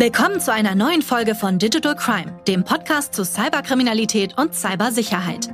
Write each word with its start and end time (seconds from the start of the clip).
Willkommen 0.00 0.40
zu 0.40 0.50
einer 0.50 0.74
neuen 0.74 1.02
Folge 1.02 1.34
von 1.34 1.58
Digital 1.58 1.94
Crime, 1.94 2.40
dem 2.48 2.64
Podcast 2.64 3.12
zu 3.12 3.22
Cyberkriminalität 3.22 4.38
und 4.38 4.54
Cybersicherheit. 4.54 5.52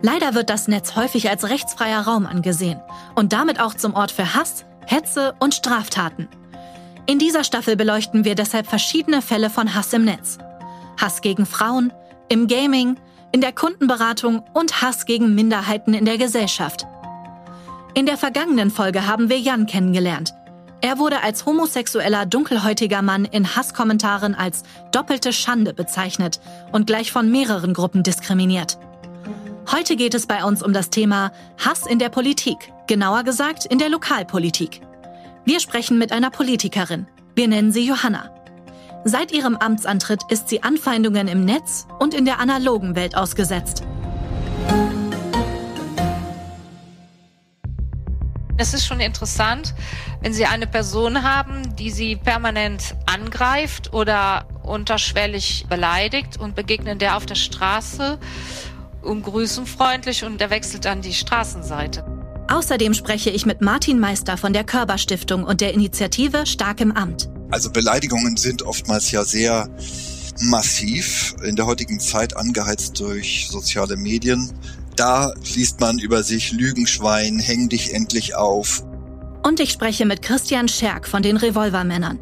Leider 0.00 0.32
wird 0.32 0.48
das 0.48 0.66
Netz 0.66 0.96
häufig 0.96 1.28
als 1.28 1.46
rechtsfreier 1.50 2.00
Raum 2.00 2.24
angesehen 2.24 2.80
und 3.16 3.34
damit 3.34 3.60
auch 3.60 3.74
zum 3.74 3.92
Ort 3.92 4.12
für 4.12 4.34
Hass, 4.34 4.64
Hetze 4.86 5.34
und 5.40 5.54
Straftaten. 5.54 6.26
In 7.04 7.18
dieser 7.18 7.44
Staffel 7.44 7.76
beleuchten 7.76 8.24
wir 8.24 8.34
deshalb 8.34 8.66
verschiedene 8.66 9.20
Fälle 9.20 9.50
von 9.50 9.74
Hass 9.74 9.92
im 9.92 10.06
Netz. 10.06 10.38
Hass 10.98 11.20
gegen 11.20 11.44
Frauen, 11.44 11.92
im 12.30 12.46
Gaming, 12.46 12.96
in 13.30 13.42
der 13.42 13.52
Kundenberatung 13.52 14.42
und 14.54 14.80
Hass 14.80 15.04
gegen 15.04 15.34
Minderheiten 15.34 15.92
in 15.92 16.06
der 16.06 16.16
Gesellschaft. 16.16 16.86
In 17.92 18.06
der 18.06 18.16
vergangenen 18.16 18.70
Folge 18.70 19.06
haben 19.06 19.28
wir 19.28 19.38
Jan 19.38 19.66
kennengelernt, 19.66 20.32
er 20.80 20.98
wurde 20.98 21.22
als 21.22 21.46
homosexueller 21.46 22.26
dunkelhäutiger 22.26 23.02
Mann 23.02 23.24
in 23.24 23.56
Hasskommentaren 23.56 24.34
als 24.34 24.62
doppelte 24.92 25.32
Schande 25.32 25.72
bezeichnet 25.72 26.40
und 26.72 26.86
gleich 26.86 27.12
von 27.12 27.30
mehreren 27.30 27.72
Gruppen 27.72 28.02
diskriminiert. 28.02 28.78
Heute 29.72 29.96
geht 29.96 30.14
es 30.14 30.26
bei 30.26 30.44
uns 30.44 30.62
um 30.62 30.72
das 30.72 30.90
Thema 30.90 31.32
Hass 31.58 31.86
in 31.86 31.98
der 31.98 32.08
Politik, 32.08 32.72
genauer 32.86 33.24
gesagt 33.24 33.64
in 33.64 33.78
der 33.78 33.88
Lokalpolitik. 33.88 34.80
Wir 35.44 35.60
sprechen 35.60 35.98
mit 35.98 36.12
einer 36.12 36.30
Politikerin. 36.30 37.06
Wir 37.34 37.48
nennen 37.48 37.72
sie 37.72 37.86
Johanna. 37.86 38.30
Seit 39.04 39.32
ihrem 39.32 39.56
Amtsantritt 39.56 40.22
ist 40.30 40.48
sie 40.48 40.62
Anfeindungen 40.62 41.26
im 41.28 41.44
Netz 41.44 41.86
und 41.98 42.14
in 42.14 42.24
der 42.24 42.38
analogen 42.38 42.96
Welt 42.96 43.16
ausgesetzt. 43.16 43.82
Es 48.58 48.72
ist 48.72 48.86
schon 48.86 49.00
interessant, 49.00 49.74
wenn 50.20 50.32
Sie 50.32 50.46
eine 50.46 50.66
Person 50.66 51.22
haben, 51.22 51.76
die 51.76 51.90
Sie 51.90 52.16
permanent 52.16 52.94
angreift 53.06 53.92
oder 53.92 54.46
unterschwellig 54.62 55.66
beleidigt 55.68 56.38
und 56.38 56.54
begegnen 56.54 56.98
der 56.98 57.16
auf 57.16 57.26
der 57.26 57.34
Straße, 57.34 58.18
umgrüßen 59.02 59.66
freundlich 59.66 60.24
und 60.24 60.40
er 60.40 60.50
wechselt 60.50 60.84
dann 60.84 61.00
die 61.00 61.14
Straßenseite. 61.14 62.04
Außerdem 62.48 62.94
spreche 62.94 63.30
ich 63.30 63.44
mit 63.44 63.60
Martin 63.60 63.98
Meister 63.98 64.36
von 64.36 64.52
der 64.52 64.64
Körber 64.64 64.98
Stiftung 64.98 65.44
und 65.44 65.60
der 65.60 65.74
Initiative 65.74 66.46
Stark 66.46 66.80
im 66.80 66.92
Amt. 66.92 67.28
Also 67.50 67.70
Beleidigungen 67.70 68.36
sind 68.36 68.62
oftmals 68.62 69.10
ja 69.10 69.24
sehr 69.24 69.68
massiv 70.42 71.34
in 71.44 71.56
der 71.56 71.66
heutigen 71.66 71.98
Zeit 71.98 72.36
angeheizt 72.36 73.00
durch 73.00 73.48
soziale 73.50 73.96
Medien. 73.96 74.52
Da 74.96 75.32
liest 75.54 75.80
man 75.80 75.98
über 75.98 76.22
sich 76.22 76.52
Lügenschwein, 76.52 77.38
häng 77.38 77.68
dich 77.68 77.94
endlich 77.94 78.34
auf. 78.34 78.82
Und 79.46 79.60
ich 79.60 79.70
spreche 79.70 80.06
mit 80.06 80.22
Christian 80.22 80.66
Scherk 80.66 81.06
von 81.06 81.22
den 81.22 81.36
Revolvermännern. 81.36 82.18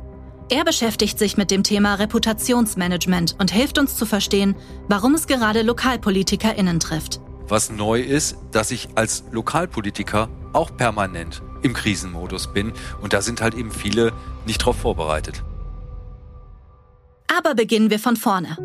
Er 0.50 0.62
beschäftigt 0.62 1.18
sich 1.18 1.38
mit 1.38 1.50
dem 1.50 1.62
Thema 1.62 1.94
Reputationsmanagement 1.94 3.36
und 3.38 3.50
hilft 3.50 3.78
uns 3.78 3.96
zu 3.96 4.04
verstehen, 4.04 4.54
warum 4.88 5.14
es 5.14 5.26
gerade 5.26 5.62
LokalpolitikerInnen 5.62 6.80
trifft. 6.80 7.22
Was 7.48 7.70
neu 7.70 8.02
ist, 8.02 8.36
dass 8.52 8.70
ich 8.70 8.90
als 8.94 9.24
Lokalpolitiker 9.30 10.28
auch 10.52 10.76
permanent 10.76 11.40
im 11.62 11.72
Krisenmodus 11.72 12.52
bin 12.52 12.74
und 13.00 13.14
da 13.14 13.22
sind 13.22 13.40
halt 13.40 13.54
eben 13.54 13.70
viele 13.70 14.12
nicht 14.44 14.58
drauf 14.58 14.76
vorbereitet. 14.76 15.42
Aber 17.34 17.54
beginnen 17.54 17.88
wir 17.88 18.00
von 18.00 18.16
vorne. 18.16 18.58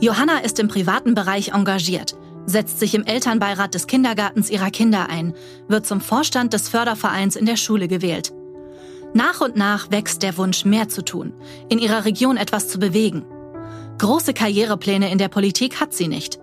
Johanna 0.00 0.38
ist 0.38 0.58
im 0.58 0.68
privaten 0.68 1.14
Bereich 1.14 1.48
engagiert 1.48 2.16
setzt 2.46 2.80
sich 2.80 2.94
im 2.94 3.04
Elternbeirat 3.04 3.74
des 3.74 3.86
Kindergartens 3.86 4.50
ihrer 4.50 4.70
Kinder 4.70 5.08
ein, 5.08 5.34
wird 5.68 5.86
zum 5.86 6.00
Vorstand 6.00 6.52
des 6.52 6.68
Fördervereins 6.68 7.36
in 7.36 7.46
der 7.46 7.56
Schule 7.56 7.88
gewählt. 7.88 8.32
Nach 9.14 9.40
und 9.40 9.56
nach 9.56 9.90
wächst 9.90 10.22
der 10.22 10.36
Wunsch, 10.38 10.64
mehr 10.64 10.88
zu 10.88 11.04
tun, 11.04 11.34
in 11.68 11.78
ihrer 11.78 12.04
Region 12.04 12.36
etwas 12.36 12.68
zu 12.68 12.78
bewegen. 12.78 13.24
Große 13.98 14.32
Karrierepläne 14.32 15.10
in 15.10 15.18
der 15.18 15.28
Politik 15.28 15.80
hat 15.80 15.92
sie 15.92 16.08
nicht. 16.08 16.38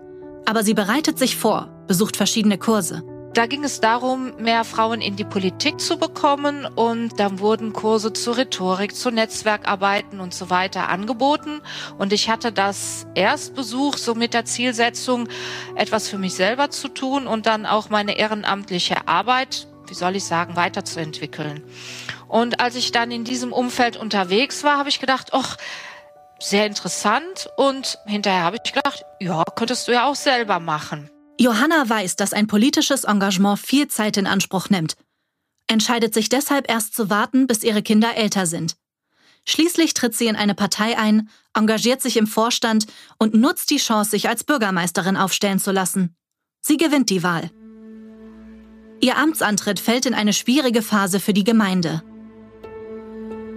Aber 0.46 0.62
sie 0.62 0.74
bereitet 0.74 1.18
sich 1.18 1.36
vor, 1.36 1.68
besucht 1.86 2.16
verschiedene 2.16 2.58
Kurse. 2.58 3.02
Da 3.32 3.46
ging 3.46 3.62
es 3.62 3.80
darum, 3.80 4.32
mehr 4.38 4.64
Frauen 4.64 5.00
in 5.00 5.14
die 5.14 5.24
Politik 5.24 5.80
zu 5.80 5.98
bekommen 5.98 6.66
und 6.66 7.20
dann 7.20 7.38
wurden 7.38 7.72
Kurse 7.72 8.12
zur 8.12 8.36
Rhetorik, 8.36 8.96
zu 8.96 9.12
Netzwerkarbeiten 9.12 10.18
und 10.18 10.34
so 10.34 10.50
weiter 10.50 10.88
angeboten. 10.88 11.60
Und 11.96 12.12
ich 12.12 12.28
hatte 12.28 12.50
das 12.50 13.06
Erstbesuch 13.14 13.98
so 13.98 14.16
mit 14.16 14.34
der 14.34 14.46
Zielsetzung, 14.46 15.28
etwas 15.76 16.08
für 16.08 16.18
mich 16.18 16.34
selber 16.34 16.70
zu 16.70 16.88
tun 16.88 17.28
und 17.28 17.46
dann 17.46 17.66
auch 17.66 17.88
meine 17.88 18.18
ehrenamtliche 18.18 19.06
Arbeit, 19.06 19.68
wie 19.86 19.94
soll 19.94 20.16
ich 20.16 20.24
sagen, 20.24 20.56
weiterzuentwickeln. 20.56 21.62
Und 22.26 22.58
als 22.58 22.74
ich 22.74 22.90
dann 22.90 23.12
in 23.12 23.22
diesem 23.22 23.52
Umfeld 23.52 23.96
unterwegs 23.96 24.64
war, 24.64 24.76
habe 24.76 24.88
ich 24.88 24.98
gedacht, 24.98 25.28
ach, 25.32 25.56
sehr 26.40 26.66
interessant. 26.66 27.48
Und 27.56 28.00
hinterher 28.06 28.42
habe 28.42 28.56
ich 28.64 28.72
gedacht, 28.72 29.04
ja, 29.20 29.44
könntest 29.54 29.86
du 29.86 29.92
ja 29.92 30.08
auch 30.08 30.16
selber 30.16 30.58
machen. 30.58 31.10
Johanna 31.38 31.88
weiß, 31.88 32.16
dass 32.16 32.32
ein 32.32 32.46
politisches 32.46 33.04
Engagement 33.04 33.58
viel 33.58 33.88
Zeit 33.88 34.16
in 34.16 34.26
Anspruch 34.26 34.68
nimmt, 34.68 34.96
entscheidet 35.66 36.12
sich 36.12 36.28
deshalb 36.28 36.68
erst 36.70 36.94
zu 36.94 37.08
warten, 37.10 37.46
bis 37.46 37.62
ihre 37.62 37.82
Kinder 37.82 38.14
älter 38.16 38.46
sind. 38.46 38.76
Schließlich 39.46 39.94
tritt 39.94 40.14
sie 40.14 40.26
in 40.26 40.36
eine 40.36 40.54
Partei 40.54 40.98
ein, 40.98 41.30
engagiert 41.54 42.02
sich 42.02 42.16
im 42.16 42.26
Vorstand 42.26 42.86
und 43.18 43.34
nutzt 43.34 43.70
die 43.70 43.78
Chance, 43.78 44.10
sich 44.10 44.28
als 44.28 44.44
Bürgermeisterin 44.44 45.16
aufstellen 45.16 45.58
zu 45.58 45.72
lassen. 45.72 46.14
Sie 46.60 46.76
gewinnt 46.76 47.08
die 47.08 47.22
Wahl. 47.22 47.50
Ihr 49.00 49.16
Amtsantritt 49.16 49.80
fällt 49.80 50.04
in 50.04 50.12
eine 50.12 50.34
schwierige 50.34 50.82
Phase 50.82 51.20
für 51.20 51.32
die 51.32 51.44
Gemeinde. 51.44 52.02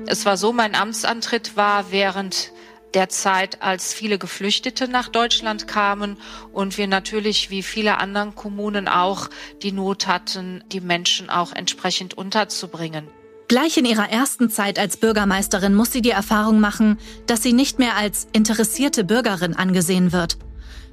Es 0.05 0.25
war 0.25 0.37
so, 0.37 0.53
mein 0.53 0.73
Amtsantritt 0.73 1.57
war 1.57 1.91
während 1.91 2.52
der 2.93 3.09
Zeit, 3.09 3.61
als 3.61 3.93
viele 3.93 4.17
Geflüchtete 4.17 4.87
nach 4.87 5.09
Deutschland 5.09 5.67
kamen 5.67 6.17
und 6.51 6.77
wir 6.77 6.87
natürlich 6.87 7.49
wie 7.49 7.63
viele 7.63 7.97
anderen 7.97 8.35
Kommunen 8.35 8.87
auch 8.87 9.29
die 9.61 9.71
Not 9.71 10.07
hatten, 10.07 10.63
die 10.71 10.81
Menschen 10.81 11.29
auch 11.29 11.53
entsprechend 11.53 12.13
unterzubringen. 12.15 13.07
Gleich 13.47 13.77
in 13.77 13.85
ihrer 13.85 14.09
ersten 14.09 14.49
Zeit 14.49 14.79
als 14.79 14.97
Bürgermeisterin 14.97 15.75
muss 15.75 15.91
sie 15.91 16.01
die 16.01 16.11
Erfahrung 16.11 16.59
machen, 16.59 16.97
dass 17.27 17.43
sie 17.43 17.53
nicht 17.53 17.77
mehr 17.77 17.95
als 17.95 18.27
interessierte 18.31 19.03
Bürgerin 19.03 19.55
angesehen 19.55 20.11
wird. 20.11 20.37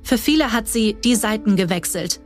Für 0.03 0.19
viele 0.19 0.53
hat 0.53 0.69
sie 0.69 0.95
die 0.95 1.15
Seiten 1.15 1.57
gewechselt. 1.57 2.21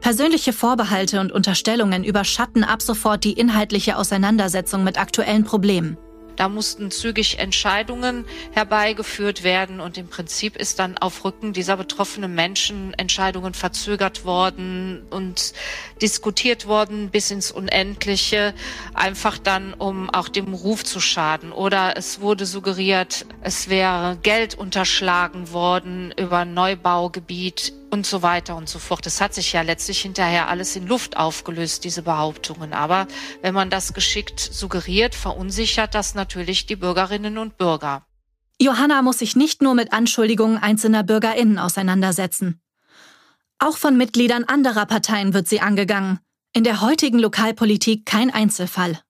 Persönliche 0.00 0.52
Vorbehalte 0.52 1.20
und 1.20 1.32
Unterstellungen 1.32 2.04
überschatten 2.04 2.62
ab 2.62 2.80
sofort 2.80 3.24
die 3.24 3.32
inhaltliche 3.32 3.96
Auseinandersetzung 3.96 4.84
mit 4.84 5.00
aktuellen 5.00 5.44
Problemen. 5.44 5.96
Da 6.36 6.48
mussten 6.48 6.90
zügig 6.90 7.38
Entscheidungen 7.38 8.24
herbeigeführt 8.52 9.42
werden 9.42 9.80
und 9.80 9.98
im 9.98 10.08
Prinzip 10.08 10.56
ist 10.56 10.78
dann 10.78 10.98
auf 10.98 11.24
Rücken 11.24 11.52
dieser 11.52 11.76
betroffenen 11.76 12.34
Menschen 12.34 12.94
Entscheidungen 12.94 13.54
verzögert 13.54 14.24
worden 14.24 15.02
und 15.10 15.54
diskutiert 16.02 16.66
worden 16.66 17.10
bis 17.10 17.30
ins 17.30 17.50
Unendliche, 17.50 18.54
einfach 18.94 19.38
dann, 19.38 19.74
um 19.74 20.10
auch 20.10 20.28
dem 20.28 20.52
Ruf 20.52 20.84
zu 20.84 21.00
schaden. 21.00 21.52
Oder 21.52 21.96
es 21.96 22.20
wurde 22.20 22.46
suggeriert, 22.46 23.26
es 23.40 23.68
wäre 23.68 24.18
Geld 24.22 24.54
unterschlagen 24.56 25.52
worden 25.52 26.12
über 26.16 26.44
Neubaugebiet 26.44 27.72
und 27.90 28.06
so 28.06 28.22
weiter 28.22 28.56
und 28.56 28.68
so 28.68 28.78
fort. 28.78 29.06
Es 29.06 29.20
hat 29.20 29.34
sich 29.34 29.52
ja 29.52 29.62
letztlich 29.62 30.00
hinterher 30.00 30.48
alles 30.48 30.76
in 30.76 30.86
Luft 30.86 31.16
aufgelöst, 31.16 31.84
diese 31.84 32.02
Behauptungen. 32.02 32.72
Aber 32.72 33.06
wenn 33.42 33.54
man 33.54 33.70
das 33.70 33.94
geschickt 33.94 34.40
suggeriert, 34.40 35.14
verunsichert 35.14 35.94
das 35.94 36.14
natürlich 36.14 36.66
die 36.66 36.76
Bürgerinnen 36.76 37.38
und 37.38 37.56
Bürger. 37.56 38.06
Johanna 38.60 39.02
muss 39.02 39.18
sich 39.18 39.36
nicht 39.36 39.62
nur 39.62 39.74
mit 39.74 39.92
Anschuldigungen 39.92 40.58
einzelner 40.58 41.02
Bürgerinnen 41.02 41.58
auseinandersetzen. 41.58 42.60
Auch 43.58 43.76
von 43.76 43.96
Mitgliedern 43.96 44.44
anderer 44.44 44.86
Parteien 44.86 45.34
wird 45.34 45.48
sie 45.48 45.60
angegangen. 45.60 46.20
In 46.52 46.64
der 46.64 46.80
heutigen 46.80 47.18
Lokalpolitik 47.18 48.06
kein 48.06 48.32
Einzelfall 48.32 49.00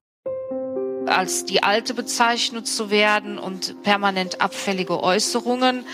als 1.07 1.45
die 1.45 1.63
Alte 1.63 1.93
bezeichnet 1.93 2.67
zu 2.67 2.89
werden 2.89 3.37
und 3.37 3.81
permanent 3.83 4.41
abfällige 4.41 5.01
Äußerungen 5.01 5.85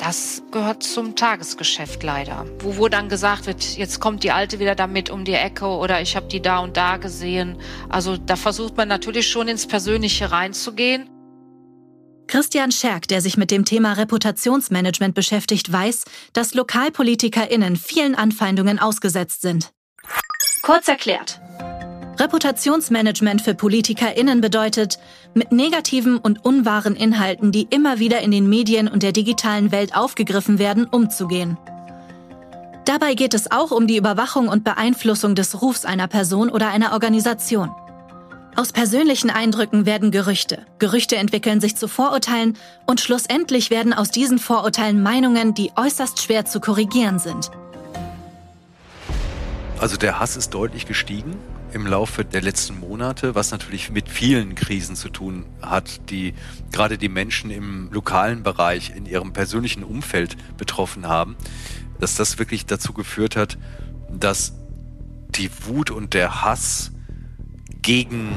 das 0.00 0.42
gehört 0.50 0.82
zum 0.82 1.14
Tagesgeschäft 1.14 2.02
leider. 2.02 2.46
Wo, 2.60 2.78
wo 2.78 2.88
dann 2.88 3.08
gesagt 3.08 3.46
wird, 3.46 3.76
jetzt 3.76 4.00
kommt 4.00 4.24
die 4.24 4.30
Alte 4.30 4.58
wieder 4.58 4.74
damit 4.74 5.10
um 5.10 5.24
die 5.24 5.34
Ecke 5.34 5.66
oder 5.66 6.00
ich 6.00 6.16
habe 6.16 6.26
die 6.26 6.40
da 6.40 6.60
und 6.60 6.76
da 6.76 6.96
gesehen. 6.96 7.60
Also 7.88 8.16
da 8.16 8.36
versucht 8.36 8.76
man 8.76 8.88
natürlich 8.88 9.28
schon 9.28 9.48
ins 9.48 9.66
Persönliche 9.66 10.32
reinzugehen. 10.32 11.08
Christian 12.28 12.70
Scherk, 12.70 13.08
der 13.08 13.20
sich 13.20 13.36
mit 13.36 13.50
dem 13.50 13.64
Thema 13.64 13.94
Reputationsmanagement 13.94 15.14
beschäftigt, 15.14 15.70
weiß, 15.70 16.04
dass 16.32 16.54
LokalpolitikerInnen 16.54 17.76
vielen 17.76 18.14
Anfeindungen 18.14 18.78
ausgesetzt 18.78 19.42
sind. 19.42 19.70
Kurz 20.62 20.88
erklärt. 20.88 21.40
Reputationsmanagement 22.20 23.40
für 23.40 23.54
PolitikerInnen 23.54 24.42
bedeutet, 24.42 24.98
mit 25.32 25.52
negativen 25.52 26.18
und 26.18 26.44
unwahren 26.44 26.94
Inhalten, 26.94 27.50
die 27.50 27.66
immer 27.70 27.98
wieder 27.98 28.20
in 28.20 28.30
den 28.30 28.46
Medien 28.46 28.88
und 28.88 29.02
der 29.02 29.12
digitalen 29.12 29.72
Welt 29.72 29.96
aufgegriffen 29.96 30.58
werden, 30.58 30.84
umzugehen. 30.84 31.56
Dabei 32.84 33.14
geht 33.14 33.32
es 33.32 33.50
auch 33.50 33.70
um 33.70 33.86
die 33.86 33.96
Überwachung 33.96 34.48
und 34.48 34.64
Beeinflussung 34.64 35.34
des 35.34 35.62
Rufs 35.62 35.86
einer 35.86 36.08
Person 36.08 36.50
oder 36.50 36.68
einer 36.68 36.92
Organisation. 36.92 37.70
Aus 38.54 38.72
persönlichen 38.72 39.30
Eindrücken 39.30 39.86
werden 39.86 40.10
Gerüchte, 40.10 40.66
Gerüchte 40.78 41.16
entwickeln 41.16 41.60
sich 41.60 41.76
zu 41.76 41.88
Vorurteilen 41.88 42.58
und 42.84 43.00
schlussendlich 43.00 43.70
werden 43.70 43.94
aus 43.94 44.10
diesen 44.10 44.38
Vorurteilen 44.38 45.02
Meinungen, 45.02 45.54
die 45.54 45.70
äußerst 45.74 46.20
schwer 46.20 46.44
zu 46.44 46.60
korrigieren 46.60 47.18
sind. 47.18 47.50
Also 49.78 49.96
der 49.96 50.20
Hass 50.20 50.36
ist 50.36 50.52
deutlich 50.52 50.84
gestiegen 50.84 51.38
im 51.72 51.86
Laufe 51.86 52.24
der 52.24 52.42
letzten 52.42 52.78
Monate, 52.80 53.34
was 53.34 53.50
natürlich 53.50 53.90
mit 53.90 54.08
vielen 54.08 54.54
Krisen 54.54 54.96
zu 54.96 55.08
tun 55.08 55.44
hat, 55.62 56.10
die 56.10 56.34
gerade 56.72 56.98
die 56.98 57.08
Menschen 57.08 57.50
im 57.50 57.90
lokalen 57.92 58.42
Bereich, 58.42 58.92
in 58.94 59.06
ihrem 59.06 59.32
persönlichen 59.32 59.84
Umfeld 59.84 60.36
betroffen 60.56 61.08
haben, 61.08 61.36
dass 61.98 62.16
das 62.16 62.38
wirklich 62.38 62.66
dazu 62.66 62.92
geführt 62.92 63.36
hat, 63.36 63.58
dass 64.10 64.54
die 65.30 65.50
Wut 65.66 65.90
und 65.90 66.14
der 66.14 66.42
Hass 66.42 66.92
gegen 67.82 68.36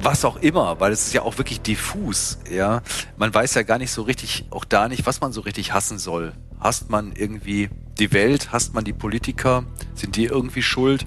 was 0.00 0.24
auch 0.24 0.36
immer, 0.36 0.80
weil 0.80 0.92
es 0.92 1.06
ist 1.06 1.12
ja 1.12 1.22
auch 1.22 1.38
wirklich 1.38 1.60
diffus, 1.60 2.38
ja. 2.50 2.82
Man 3.16 3.32
weiß 3.32 3.54
ja 3.54 3.62
gar 3.62 3.78
nicht 3.78 3.92
so 3.92 4.02
richtig, 4.02 4.46
auch 4.50 4.64
da 4.64 4.88
nicht, 4.88 5.06
was 5.06 5.20
man 5.20 5.32
so 5.32 5.42
richtig 5.42 5.72
hassen 5.72 5.98
soll. 5.98 6.32
Hasst 6.58 6.90
man 6.90 7.12
irgendwie 7.12 7.70
die 7.98 8.12
Welt, 8.12 8.52
hasst 8.52 8.74
man 8.74 8.84
die 8.84 8.92
Politiker, 8.92 9.64
sind 9.94 10.16
die 10.16 10.24
irgendwie 10.24 10.62
schuld? 10.62 11.06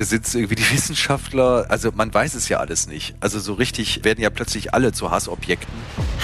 Sind 0.00 0.32
irgendwie 0.34 0.54
die 0.54 0.70
Wissenschaftler? 0.72 1.66
Also 1.68 1.90
man 1.94 2.12
weiß 2.12 2.34
es 2.34 2.48
ja 2.48 2.58
alles 2.58 2.86
nicht. 2.86 3.14
Also 3.20 3.40
so 3.40 3.54
richtig 3.54 4.04
werden 4.04 4.20
ja 4.20 4.30
plötzlich 4.30 4.74
alle 4.74 4.92
zu 4.92 5.10
Hassobjekten. 5.10 5.72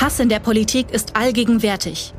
Hass 0.00 0.21
in 0.21 0.29
der 0.29 0.38
Politik 0.38 0.91
ist 0.91 1.17
allgegenwärtig. 1.17 2.15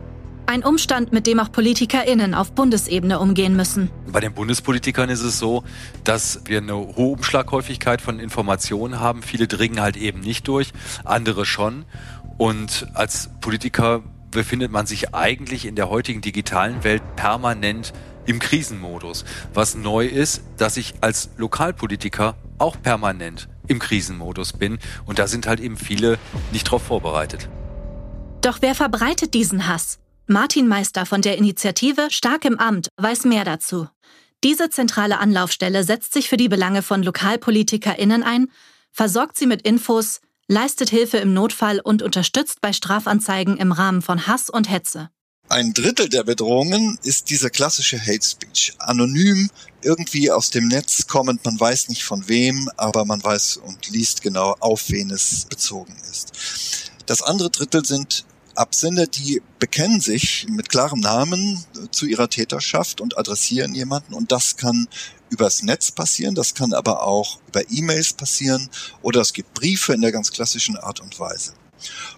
Ein 0.48 0.63
Umstand, 0.63 1.12
mit 1.12 1.25
dem 1.25 1.40
auch 1.40 1.52
PolitikerInnen 1.52 2.36
auf 2.36 2.52
Bundesebene 2.52 3.19
umgehen 3.19 3.56
müssen. 3.56 3.90
Bei 4.12 4.19
den 4.19 4.34
Bundespolitikern 4.34 5.10
ist 5.10 5.24
es 5.24 5.40
so, 5.40 5.63
dass 6.04 6.42
wir 6.46 6.60
eine 6.60 6.75
hohe 6.75 7.13
Umschlaghäufigkeit 7.13 8.00
von 8.00 8.19
Informationen 8.19 9.00
haben. 9.00 9.24
Viele 9.24 9.48
dringen 9.48 9.81
halt 9.81 9.98
eben 9.98 10.19
nicht 10.19 10.48
durch, 10.48 10.72
andere 11.04 11.48
schon. 11.48 11.86
Und 12.38 12.88
als 12.94 13.31
Politiker 13.42 14.04
befindet 14.30 14.72
man 14.72 14.86
sich 14.86 15.16
eigentlich 15.16 15.66
in 15.66 15.75
der 15.75 15.90
heutigen 15.90 16.22
digitalen 16.22 16.84
Welt 16.84 17.01
permanent 17.16 17.94
im 18.25 18.39
Krisenmodus. 18.39 19.25
Was 19.54 19.75
neu 19.75 20.06
ist, 20.06 20.42
dass 20.57 20.77
ich 20.77 20.94
als 21.01 21.30
Lokalpolitiker 21.38 22.36
auch 22.57 22.81
permanent 22.81 23.48
im 23.68 23.80
Krisenmodus 23.80 24.54
bin. 24.54 24.80
Und 25.06 25.19
da 25.19 25.27
sind 25.27 25.48
halt 25.48 25.60
eben 25.60 25.77
viele 25.77 26.18
nicht 26.51 26.68
darauf 26.68 26.83
vorbereitet. 26.83 27.50
Doch 28.42 28.60
wer 28.62 28.75
verbreitet 28.75 29.33
diesen 29.33 29.68
Hass? 29.68 30.00
Martin 30.27 30.68
Meister 30.68 31.06
von 31.06 31.22
der 31.22 31.38
Initiative 31.38 32.07
Stark 32.10 32.45
im 32.45 32.60
Amt 32.60 32.89
weiß 32.98 33.25
mehr 33.25 33.44
dazu. 33.44 33.88
Diese 34.44 34.69
zentrale 34.69 35.19
Anlaufstelle 35.19 35.83
setzt 35.83 36.13
sich 36.13 36.30
für 36.30 36.38
die 36.38 36.50
Belange 36.50 36.81
von 36.81 37.04
LokalpolitikerInnen 37.04 38.24
ein, 38.24 38.48
versorgt 38.92 39.38
sie 39.38 39.48
mit 39.48 39.62
Infos, 39.63 40.22
leistet 40.48 40.89
Hilfe 40.89 41.18
im 41.18 41.33
Notfall 41.33 41.80
und 41.80 42.01
unterstützt 42.01 42.62
bei 42.62 42.74
Strafanzeigen 42.74 43.57
im 43.57 43.72
Rahmen 43.72 44.01
von 44.01 44.27
Hass 44.27 44.50
und 44.50 44.69
Hetze. 44.69 45.10
Ein 45.48 45.74
Drittel 45.74 46.10
der 46.10 46.24
Bedrohungen 46.24 46.98
ist 47.04 47.30
dieser 47.30 47.52
klassische 47.52 48.00
Hate 48.00 48.26
Speech. 48.26 48.74
Anonym, 48.80 49.52
irgendwie 49.84 50.32
aus 50.32 50.50
dem 50.50 50.68
Netz 50.68 51.06
kommend, 51.06 51.46
man 51.46 51.60
weiß 51.60 51.90
nicht 51.90 52.04
von 52.04 52.28
wem, 52.28 52.68
aber 52.78 53.06
man 53.06 53.24
weiß 53.24 53.58
und 53.58 53.88
liest 53.90 54.24
genau, 54.24 54.56
auf 54.60 54.90
wen 54.90 55.12
es 55.12 55.46
bezogen 55.46 55.96
ist. 56.10 56.34
Das 57.06 57.22
andere 57.22 57.52
Drittel 57.52 57.86
sind 57.86 58.26
Absender, 58.56 59.06
die 59.06 59.42
bekennen 59.60 60.02
sich 60.02 60.48
mit 60.50 60.70
klarem 60.70 61.02
Namen 61.02 61.64
zu 61.92 62.08
ihrer 62.08 62.30
Täterschaft 62.30 63.00
und 63.00 63.18
adressieren 63.18 63.76
jemanden 63.76 64.16
und 64.16 64.32
das 64.32 64.58
kann 64.58 64.88
übers 65.30 65.62
Netz 65.62 65.92
passieren, 65.92 66.34
das 66.34 66.56
kann 66.56 66.74
aber 66.74 67.04
auch 67.04 67.40
über 67.50 67.70
E-Mails 67.70 68.14
passieren 68.14 68.70
oder 69.04 69.22
es 69.22 69.34
gibt 69.34 69.54
Briefe 69.54 69.94
in 69.94 70.02
der 70.02 70.12
ganz 70.12 70.32
klassischen 70.32 70.78
Art 70.78 71.02
und 71.02 71.20
Weise. 71.20 71.54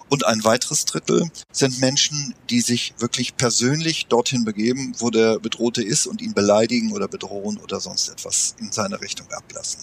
Und 0.09 0.25
ein 0.25 0.43
weiteres 0.43 0.85
Drittel 0.85 1.29
sind 1.51 1.79
Menschen, 1.81 2.33
die 2.49 2.61
sich 2.61 2.93
wirklich 2.99 3.35
persönlich 3.35 4.07
dorthin 4.07 4.45
begeben, 4.45 4.93
wo 4.99 5.09
der 5.09 5.39
Bedrohte 5.39 5.83
ist 5.83 6.07
und 6.07 6.21
ihn 6.21 6.33
beleidigen 6.33 6.93
oder 6.93 7.07
bedrohen 7.07 7.57
oder 7.57 7.79
sonst 7.79 8.09
etwas 8.09 8.55
in 8.59 8.71
seine 8.71 9.01
Richtung 9.01 9.27
ablassen. 9.31 9.79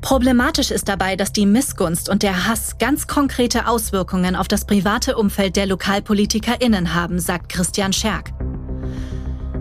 Problematisch 0.00 0.70
ist 0.70 0.88
dabei, 0.88 1.16
dass 1.16 1.32
die 1.32 1.46
Missgunst 1.46 2.08
und 2.08 2.22
der 2.22 2.46
Hass 2.46 2.78
ganz 2.78 3.06
konkrete 3.06 3.66
Auswirkungen 3.66 4.36
auf 4.36 4.46
das 4.46 4.64
private 4.64 5.16
Umfeld 5.16 5.56
der 5.56 5.66
LokalpolitikerInnen 5.66 6.94
haben, 6.94 7.18
sagt 7.18 7.48
Christian 7.50 7.92
Scherk. 7.92 8.32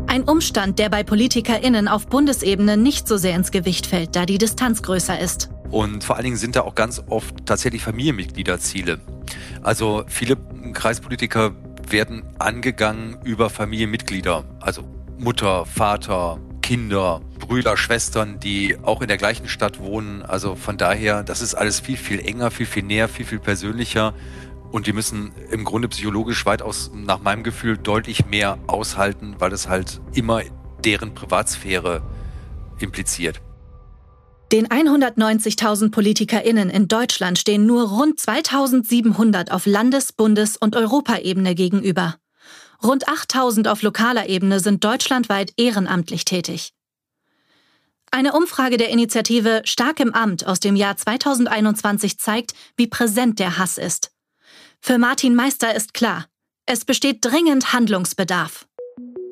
Ein 0.07 0.23
Umstand, 0.23 0.79
der 0.79 0.89
bei 0.89 1.03
PolitikerInnen 1.03 1.87
auf 1.87 2.07
Bundesebene 2.07 2.77
nicht 2.77 3.07
so 3.07 3.17
sehr 3.17 3.35
ins 3.35 3.51
Gewicht 3.51 3.87
fällt, 3.87 4.15
da 4.15 4.25
die 4.25 4.37
Distanz 4.37 4.81
größer 4.81 5.19
ist. 5.19 5.49
Und 5.69 6.03
vor 6.03 6.15
allen 6.15 6.25
Dingen 6.25 6.37
sind 6.37 6.55
da 6.55 6.61
auch 6.61 6.75
ganz 6.75 7.03
oft 7.09 7.45
tatsächlich 7.45 7.83
Familienmitgliederziele. 7.83 8.99
Also 9.61 10.03
viele 10.07 10.37
Kreispolitiker 10.73 11.53
werden 11.89 12.23
angegangen 12.39 13.17
über 13.23 13.49
Familienmitglieder, 13.49 14.43
also 14.59 14.83
Mutter, 15.17 15.65
Vater, 15.65 16.39
Kinder, 16.61 17.21
Brüder, 17.39 17.77
Schwestern, 17.77 18.39
die 18.39 18.77
auch 18.81 19.01
in 19.01 19.07
der 19.07 19.17
gleichen 19.17 19.47
Stadt 19.47 19.79
wohnen. 19.79 20.21
Also 20.21 20.55
von 20.55 20.77
daher, 20.77 21.23
das 21.23 21.41
ist 21.41 21.55
alles 21.55 21.79
viel, 21.79 21.97
viel 21.97 22.19
enger, 22.19 22.51
viel, 22.51 22.65
viel 22.65 22.83
näher, 22.83 23.07
viel, 23.07 23.25
viel 23.25 23.39
persönlicher. 23.39 24.13
Und 24.71 24.85
die 24.85 24.93
müssen 24.93 25.31
im 25.49 25.63
Grunde 25.63 25.87
psychologisch 25.87 26.45
weitaus, 26.45 26.91
nach 26.93 27.21
meinem 27.21 27.43
Gefühl, 27.43 27.77
deutlich 27.77 28.25
mehr 28.25 28.57
aushalten, 28.67 29.35
weil 29.39 29.53
es 29.53 29.69
halt 29.69 30.01
immer 30.13 30.41
deren 30.83 31.13
Privatsphäre 31.15 32.01
impliziert. 32.79 33.41
Den 34.51 34.69
190.000 34.69 35.91
PolitikerInnen 35.91 36.69
in 36.69 36.87
Deutschland 36.87 37.37
stehen 37.37 37.65
nur 37.65 37.89
rund 37.89 38.17
2700 38.17 39.51
auf 39.51 39.65
Landes-, 39.65 40.13
Bundes- 40.13 40.55
und 40.55 40.77
Europaebene 40.77 41.53
gegenüber. 41.53 42.15
Rund 42.81 43.09
8000 43.09 43.67
auf 43.67 43.81
lokaler 43.81 44.29
Ebene 44.29 44.61
sind 44.61 44.85
deutschlandweit 44.85 45.51
ehrenamtlich 45.57 46.23
tätig. 46.23 46.73
Eine 48.09 48.31
Umfrage 48.31 48.77
der 48.77 48.89
Initiative 48.89 49.63
Stark 49.65 49.99
im 49.99 50.13
Amt 50.13 50.47
aus 50.47 50.61
dem 50.61 50.77
Jahr 50.77 50.95
2021 50.95 52.17
zeigt, 52.17 52.53
wie 52.77 52.87
präsent 52.87 53.39
der 53.39 53.57
Hass 53.57 53.77
ist. 53.77 54.11
Für 54.79 54.97
Martin 54.97 55.35
Meister 55.35 55.75
ist 55.75 55.93
klar, 55.93 56.25
es 56.65 56.85
besteht 56.85 57.17
dringend 57.21 57.73
Handlungsbedarf. 57.73 58.65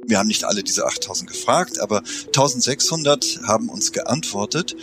Wir 0.07 0.19
haben 0.19 0.28
nicht 0.28 0.44
alle 0.44 0.63
diese 0.63 0.86
8000 0.86 1.30
gefragt, 1.30 1.80
aber 1.80 2.04
1600 2.28 3.42
haben 3.48 3.69
uns 3.69 3.92
geantwortet 3.92 4.75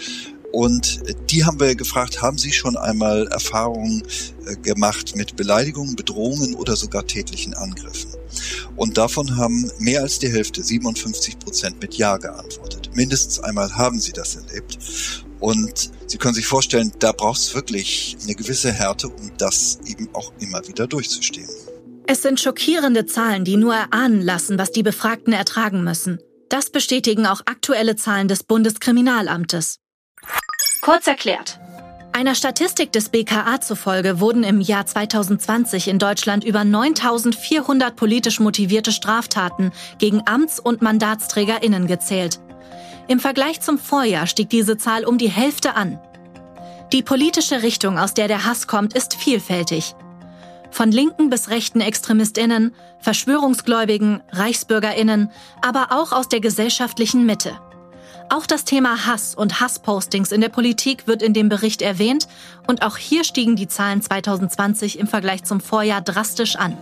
und 0.52 1.00
die 1.30 1.44
haben 1.44 1.58
wir 1.60 1.74
gefragt, 1.74 2.20
haben 2.20 2.36
Sie 2.36 2.52
schon 2.52 2.76
einmal 2.76 3.26
Erfahrungen 3.28 4.02
äh, 4.46 4.54
gemacht 4.56 5.16
mit 5.16 5.34
Beleidigungen, 5.34 5.96
Bedrohungen 5.96 6.54
oder 6.54 6.76
sogar 6.76 7.06
tätlichen 7.06 7.54
Angriffen? 7.54 8.10
Und 8.76 8.98
davon 8.98 9.36
haben 9.36 9.70
mehr 9.78 10.02
als 10.02 10.18
die 10.18 10.30
Hälfte, 10.30 10.62
57 10.62 11.38
Prozent, 11.38 11.80
mit 11.80 11.94
Ja 11.94 12.18
geantwortet. 12.18 12.90
Mindestens 12.94 13.40
einmal 13.40 13.74
haben 13.76 13.98
sie 13.98 14.12
das 14.12 14.36
erlebt. 14.36 14.78
Und 15.40 15.90
Sie 16.06 16.18
können 16.18 16.34
sich 16.34 16.46
vorstellen, 16.46 16.92
da 16.98 17.12
braucht 17.12 17.40
es 17.40 17.54
wirklich 17.54 18.18
eine 18.22 18.34
gewisse 18.34 18.70
Härte, 18.70 19.08
um 19.08 19.32
das 19.38 19.78
eben 19.86 20.10
auch 20.12 20.30
immer 20.40 20.68
wieder 20.68 20.86
durchzustehen. 20.86 21.48
Es 22.06 22.22
sind 22.22 22.40
schockierende 22.40 23.06
Zahlen, 23.06 23.44
die 23.44 23.56
nur 23.56 23.74
erahnen 23.74 24.22
lassen, 24.22 24.58
was 24.58 24.72
die 24.72 24.82
Befragten 24.82 25.32
ertragen 25.32 25.84
müssen. 25.84 26.18
Das 26.48 26.70
bestätigen 26.70 27.26
auch 27.26 27.40
aktuelle 27.46 27.96
Zahlen 27.96 28.28
des 28.28 28.42
Bundeskriminalamtes. 28.42 29.78
Kurz 30.82 31.06
erklärt. 31.06 31.58
Einer 32.14 32.34
Statistik 32.34 32.92
des 32.92 33.08
BKA 33.08 33.60
zufolge 33.62 34.20
wurden 34.20 34.44
im 34.44 34.60
Jahr 34.60 34.84
2020 34.84 35.88
in 35.88 35.98
Deutschland 35.98 36.44
über 36.44 36.62
9400 36.62 37.96
politisch 37.96 38.38
motivierte 38.38 38.92
Straftaten 38.92 39.72
gegen 39.98 40.20
Amts- 40.22 40.60
und 40.60 40.82
Mandatsträgerinnen 40.82 41.86
gezählt. 41.86 42.40
Im 43.08 43.18
Vergleich 43.18 43.62
zum 43.62 43.78
Vorjahr 43.78 44.26
stieg 44.26 44.50
diese 44.50 44.76
Zahl 44.76 45.04
um 45.04 45.16
die 45.16 45.30
Hälfte 45.30 45.74
an. 45.74 45.98
Die 46.92 47.02
politische 47.02 47.62
Richtung, 47.62 47.98
aus 47.98 48.12
der 48.12 48.28
der 48.28 48.44
Hass 48.44 48.66
kommt, 48.66 48.92
ist 48.92 49.14
vielfältig. 49.14 49.94
Von 50.72 50.90
linken 50.90 51.28
bis 51.28 51.50
rechten 51.50 51.82
Extremistinnen, 51.82 52.74
Verschwörungsgläubigen, 53.00 54.22
Reichsbürgerinnen, 54.30 55.30
aber 55.60 55.88
auch 55.90 56.12
aus 56.12 56.28
der 56.30 56.40
gesellschaftlichen 56.40 57.26
Mitte. 57.26 57.52
Auch 58.30 58.46
das 58.46 58.64
Thema 58.64 59.06
Hass 59.06 59.34
und 59.34 59.60
Hasspostings 59.60 60.32
in 60.32 60.40
der 60.40 60.48
Politik 60.48 61.06
wird 61.06 61.22
in 61.22 61.34
dem 61.34 61.50
Bericht 61.50 61.82
erwähnt 61.82 62.26
und 62.66 62.80
auch 62.80 62.96
hier 62.96 63.24
stiegen 63.24 63.54
die 63.54 63.68
Zahlen 63.68 64.00
2020 64.00 64.98
im 64.98 65.06
Vergleich 65.06 65.44
zum 65.44 65.60
Vorjahr 65.60 66.00
drastisch 66.00 66.56
an. 66.56 66.78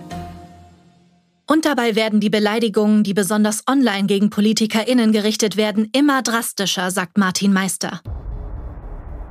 Und 1.48 1.64
dabei 1.64 1.96
werden 1.96 2.20
die 2.20 2.30
Beleidigungen, 2.30 3.02
die 3.02 3.12
besonders 3.12 3.64
online 3.68 4.06
gegen 4.06 4.30
PolitikerInnen 4.30 5.10
gerichtet 5.10 5.56
werden, 5.56 5.88
immer 5.92 6.22
drastischer, 6.22 6.92
sagt 6.92 7.18
Martin 7.18 7.52
Meister. 7.52 8.00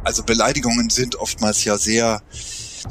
Also 0.03 0.23
Beleidigungen 0.23 0.89
sind 0.89 1.15
oftmals 1.15 1.63
ja 1.63 1.77
sehr 1.77 2.21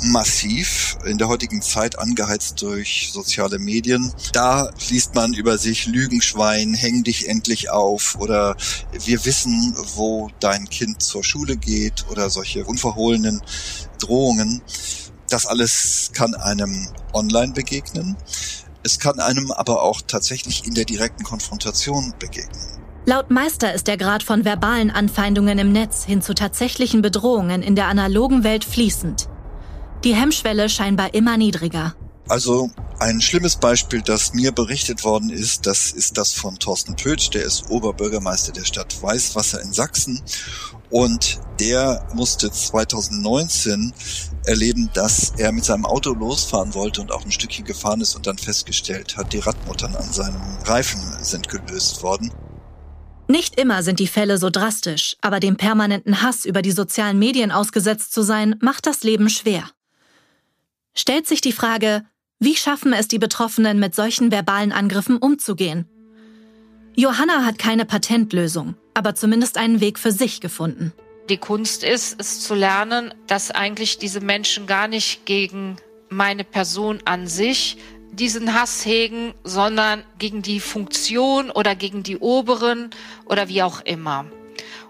massiv 0.02 0.98
in 1.04 1.18
der 1.18 1.28
heutigen 1.28 1.62
Zeit 1.62 1.98
angeheizt 1.98 2.62
durch 2.62 3.10
soziale 3.12 3.58
Medien. 3.58 4.12
Da 4.32 4.70
liest 4.88 5.14
man 5.14 5.32
über 5.32 5.58
sich 5.58 5.86
Lügenschwein, 5.86 6.74
häng 6.74 7.04
dich 7.04 7.28
endlich 7.28 7.70
auf 7.70 8.16
oder 8.18 8.56
wir 8.92 9.24
wissen, 9.24 9.74
wo 9.94 10.30
dein 10.40 10.68
Kind 10.68 11.02
zur 11.02 11.24
Schule 11.24 11.56
geht 11.56 12.06
oder 12.10 12.30
solche 12.30 12.64
unverhohlenen 12.64 13.40
Drohungen. 13.98 14.62
Das 15.28 15.46
alles 15.46 16.10
kann 16.12 16.34
einem 16.34 16.88
online 17.12 17.52
begegnen. 17.52 18.16
Es 18.82 18.98
kann 18.98 19.20
einem 19.20 19.50
aber 19.50 19.82
auch 19.82 20.00
tatsächlich 20.06 20.66
in 20.66 20.74
der 20.74 20.84
direkten 20.84 21.24
Konfrontation 21.24 22.14
begegnen. 22.18 22.78
Laut 23.04 23.30
Meister 23.30 23.72
ist 23.72 23.86
der 23.86 23.96
Grad 23.96 24.22
von 24.22 24.44
verbalen 24.44 24.90
Anfeindungen 24.90 25.58
im 25.58 25.72
Netz 25.72 26.04
hin 26.04 26.20
zu 26.20 26.34
tatsächlichen 26.34 27.00
Bedrohungen 27.00 27.62
in 27.62 27.74
der 27.74 27.86
analogen 27.86 28.44
Welt 28.44 28.64
fließend. 28.64 29.28
Die 30.04 30.14
Hemmschwelle 30.14 30.68
scheinbar 30.68 31.12
immer 31.14 31.36
niedriger. 31.36 31.94
Also 32.28 32.70
ein 33.00 33.20
schlimmes 33.20 33.56
Beispiel, 33.56 34.02
das 34.02 34.34
mir 34.34 34.52
berichtet 34.52 35.02
worden 35.02 35.30
ist, 35.30 35.66
das 35.66 35.92
ist 35.92 36.18
das 36.18 36.34
von 36.34 36.58
Thorsten 36.58 36.94
Pötsch, 36.94 37.30
der 37.30 37.44
ist 37.44 37.70
Oberbürgermeister 37.70 38.52
der 38.52 38.64
Stadt 38.64 39.02
Weißwasser 39.02 39.62
in 39.62 39.72
Sachsen 39.72 40.20
und 40.90 41.40
der 41.58 42.06
musste 42.14 42.50
2019 42.50 43.92
erleben, 44.44 44.90
dass 44.94 45.32
er 45.36 45.52
mit 45.52 45.64
seinem 45.64 45.86
Auto 45.86 46.12
losfahren 46.12 46.74
wollte 46.74 47.00
und 47.00 47.12
auch 47.12 47.24
ein 47.24 47.32
Stückchen 47.32 47.64
gefahren 47.64 48.00
ist 48.00 48.14
und 48.14 48.26
dann 48.26 48.38
festgestellt 48.38 49.16
hat, 49.16 49.32
die 49.32 49.38
Radmuttern 49.38 49.96
an 49.96 50.12
seinem 50.12 50.40
Reifen 50.64 51.00
sind 51.22 51.48
gelöst 51.48 52.02
worden. 52.02 52.30
Nicht 53.26 53.60
immer 53.60 53.82
sind 53.82 54.00
die 54.00 54.06
Fälle 54.06 54.38
so 54.38 54.48
drastisch, 54.48 55.16
aber 55.20 55.40
dem 55.40 55.56
permanenten 55.56 56.22
Hass 56.22 56.44
über 56.44 56.62
die 56.62 56.72
sozialen 56.72 57.18
Medien 57.18 57.52
ausgesetzt 57.52 58.12
zu 58.12 58.22
sein, 58.22 58.56
macht 58.60 58.86
das 58.86 59.02
Leben 59.02 59.28
schwer. 59.28 59.64
Stellt 60.98 61.28
sich 61.28 61.40
die 61.40 61.52
Frage, 61.52 62.04
wie 62.40 62.56
schaffen 62.56 62.92
es 62.92 63.06
die 63.06 63.20
Betroffenen, 63.20 63.78
mit 63.78 63.94
solchen 63.94 64.32
verbalen 64.32 64.72
Angriffen 64.72 65.16
umzugehen? 65.16 65.86
Johanna 66.96 67.44
hat 67.44 67.56
keine 67.56 67.84
Patentlösung, 67.84 68.74
aber 68.94 69.14
zumindest 69.14 69.58
einen 69.58 69.80
Weg 69.80 69.96
für 69.96 70.10
sich 70.10 70.40
gefunden. 70.40 70.92
Die 71.28 71.36
Kunst 71.36 71.84
ist, 71.84 72.20
es 72.20 72.40
zu 72.40 72.56
lernen, 72.56 73.14
dass 73.28 73.52
eigentlich 73.52 73.98
diese 73.98 74.20
Menschen 74.20 74.66
gar 74.66 74.88
nicht 74.88 75.24
gegen 75.24 75.76
meine 76.08 76.42
Person 76.42 76.98
an 77.04 77.28
sich 77.28 77.76
diesen 78.10 78.52
Hass 78.52 78.84
hegen, 78.84 79.34
sondern 79.44 80.02
gegen 80.18 80.42
die 80.42 80.58
Funktion 80.58 81.52
oder 81.52 81.76
gegen 81.76 82.02
die 82.02 82.18
Oberen 82.18 82.90
oder 83.24 83.46
wie 83.46 83.62
auch 83.62 83.82
immer. 83.82 84.24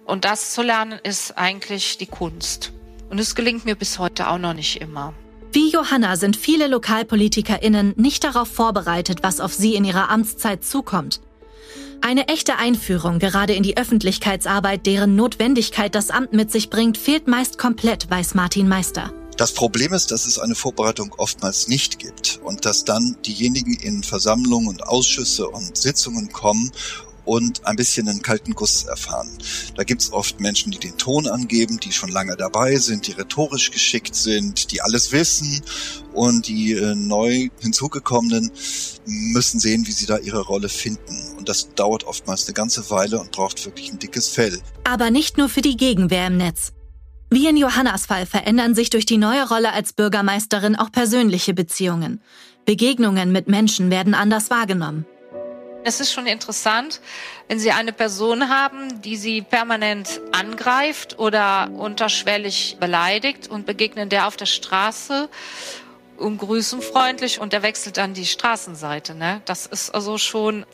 Und 0.06 0.24
das 0.24 0.54
zu 0.54 0.62
lernen 0.62 0.98
ist 1.02 1.36
eigentlich 1.36 1.98
die 1.98 2.06
Kunst. 2.06 2.72
Und 3.10 3.20
es 3.20 3.34
gelingt 3.34 3.66
mir 3.66 3.74
bis 3.74 3.98
heute 3.98 4.28
auch 4.28 4.38
noch 4.38 4.54
nicht 4.54 4.80
immer. 4.80 5.12
Wie 5.52 5.70
Johanna 5.70 6.16
sind 6.16 6.36
viele 6.36 6.68
LokalpolitikerInnen 6.68 7.94
nicht 7.96 8.24
darauf 8.24 8.48
vorbereitet, 8.48 9.22
was 9.22 9.40
auf 9.40 9.54
sie 9.54 9.74
in 9.74 9.84
ihrer 9.84 10.10
Amtszeit 10.10 10.62
zukommt. 10.62 11.20
Eine 12.00 12.28
echte 12.28 12.56
Einführung 12.56 13.18
gerade 13.18 13.54
in 13.54 13.62
die 13.62 13.76
Öffentlichkeitsarbeit, 13.76 14.86
deren 14.86 15.16
Notwendigkeit 15.16 15.94
das 15.94 16.10
Amt 16.10 16.32
mit 16.32 16.52
sich 16.52 16.70
bringt, 16.70 16.96
fehlt 16.96 17.26
meist 17.26 17.58
komplett, 17.58 18.08
weiß 18.10 18.34
Martin 18.34 18.68
Meister. 18.68 19.12
Das 19.36 19.52
Problem 19.52 19.92
ist, 19.92 20.10
dass 20.10 20.26
es 20.26 20.38
eine 20.38 20.54
Vorbereitung 20.54 21.14
oftmals 21.16 21.68
nicht 21.68 21.98
gibt 21.98 22.40
und 22.42 22.64
dass 22.64 22.84
dann 22.84 23.16
diejenigen 23.24 23.74
in 23.74 24.02
Versammlungen 24.02 24.68
und 24.68 24.82
Ausschüsse 24.82 25.48
und 25.48 25.76
Sitzungen 25.76 26.32
kommen 26.32 26.72
und 27.28 27.66
ein 27.66 27.76
bisschen 27.76 28.08
einen 28.08 28.22
kalten 28.22 28.54
Guss 28.54 28.84
erfahren. 28.84 29.28
Da 29.76 29.84
gibt's 29.84 30.12
oft 30.12 30.40
Menschen, 30.40 30.72
die 30.72 30.78
den 30.78 30.96
Ton 30.96 31.28
angeben, 31.28 31.78
die 31.78 31.92
schon 31.92 32.10
lange 32.10 32.36
dabei 32.36 32.76
sind, 32.76 33.06
die 33.06 33.12
rhetorisch 33.12 33.70
geschickt 33.70 34.14
sind, 34.14 34.72
die 34.72 34.80
alles 34.80 35.12
wissen 35.12 35.62
und 36.14 36.48
die 36.48 36.72
äh, 36.72 36.94
neu 36.94 37.48
hinzugekommenen 37.60 38.50
müssen 39.04 39.60
sehen, 39.60 39.86
wie 39.86 39.92
sie 39.92 40.06
da 40.06 40.16
ihre 40.16 40.40
Rolle 40.40 40.70
finden. 40.70 41.36
Und 41.36 41.48
das 41.48 41.68
dauert 41.74 42.04
oftmals 42.04 42.46
eine 42.46 42.54
ganze 42.54 42.88
Weile 42.90 43.20
und 43.20 43.30
braucht 43.30 43.64
wirklich 43.66 43.92
ein 43.92 43.98
dickes 43.98 44.28
Fell. 44.28 44.58
Aber 44.84 45.10
nicht 45.10 45.36
nur 45.36 45.50
für 45.50 45.62
die 45.62 45.76
Gegenwehr 45.76 46.28
im 46.28 46.38
Netz. 46.38 46.72
Wie 47.30 47.46
in 47.46 47.58
Johannas 47.58 48.06
Fall 48.06 48.24
verändern 48.24 48.74
sich 48.74 48.88
durch 48.88 49.04
die 49.04 49.18
neue 49.18 49.46
Rolle 49.46 49.74
als 49.74 49.92
Bürgermeisterin 49.92 50.76
auch 50.76 50.90
persönliche 50.90 51.52
Beziehungen. 51.52 52.22
Begegnungen 52.64 53.32
mit 53.32 53.48
Menschen 53.48 53.90
werden 53.90 54.14
anders 54.14 54.48
wahrgenommen. 54.48 55.04
Es 55.84 56.00
ist 56.00 56.12
schon 56.12 56.26
interessant, 56.26 57.00
wenn 57.46 57.58
Sie 57.58 57.70
eine 57.70 57.92
Person 57.92 58.48
haben, 58.48 59.00
die 59.00 59.16
Sie 59.16 59.42
permanent 59.42 60.20
angreift 60.32 61.18
oder 61.18 61.70
unterschwellig 61.70 62.76
beleidigt 62.80 63.48
und 63.48 63.64
begegnen 63.64 64.08
der 64.08 64.26
auf 64.26 64.36
der 64.36 64.46
Straße 64.46 65.28
und 66.16 66.38
grüßen 66.38 66.82
freundlich 66.82 67.40
und 67.40 67.52
der 67.52 67.62
wechselt 67.62 67.96
dann 67.96 68.12
die 68.12 68.26
Straßenseite. 68.26 69.14
Ne? 69.14 69.40
Das 69.44 69.66
ist 69.66 69.90
also 69.90 70.18
schon, 70.18 70.66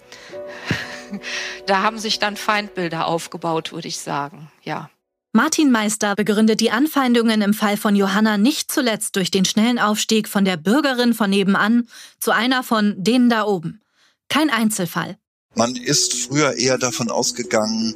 da 1.67 1.83
haben 1.83 1.99
sich 1.99 2.19
dann 2.19 2.37
Feindbilder 2.37 3.07
aufgebaut, 3.07 3.73
würde 3.73 3.89
ich 3.89 3.99
sagen. 3.99 4.51
Ja. 4.63 4.91
Martin 5.33 5.71
Meister 5.71 6.15
begründet 6.15 6.61
die 6.61 6.71
Anfeindungen 6.71 7.43
im 7.43 7.55
Fall 7.55 7.77
von 7.77 7.97
Johanna 7.97 8.39
nicht 8.39 8.71
zuletzt 8.71 9.17
durch 9.17 9.31
den 9.33 9.45
schnellen 9.45 9.81
Aufstieg 9.81 10.29
von 10.29 10.45
der 10.45 10.57
Bürgerin 10.57 11.13
von 11.13 11.29
nebenan 11.29 11.89
zu 12.21 12.31
einer 12.31 12.63
von 12.63 12.95
denen 12.97 13.29
da 13.29 13.45
oben. 13.45 13.81
Kein 14.29 14.51
Einzelfall. 14.51 15.17
Man 15.55 15.77
ist 15.77 16.15
früher 16.15 16.55
eher 16.55 16.79
davon 16.79 17.11
ausgegangen, 17.11 17.95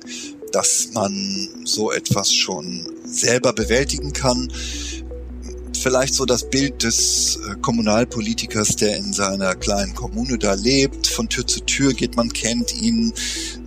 dass 0.52 0.92
man 0.92 1.48
so 1.64 1.90
etwas 1.92 2.32
schon 2.32 2.86
selber 3.04 3.52
bewältigen 3.52 4.12
kann 4.12 4.48
vielleicht 5.78 6.14
so 6.14 6.26
das 6.26 6.48
Bild 6.50 6.82
des 6.82 7.36
äh, 7.36 7.54
Kommunalpolitikers, 7.62 8.76
der 8.76 8.96
in 8.96 9.12
seiner 9.12 9.54
kleinen 9.54 9.94
Kommune 9.94 10.38
da 10.38 10.54
lebt. 10.54 11.06
Von 11.06 11.28
Tür 11.28 11.46
zu 11.46 11.60
Tür 11.60 11.94
geht, 11.94 12.16
man 12.16 12.32
kennt 12.32 12.74
ihn, 12.80 13.12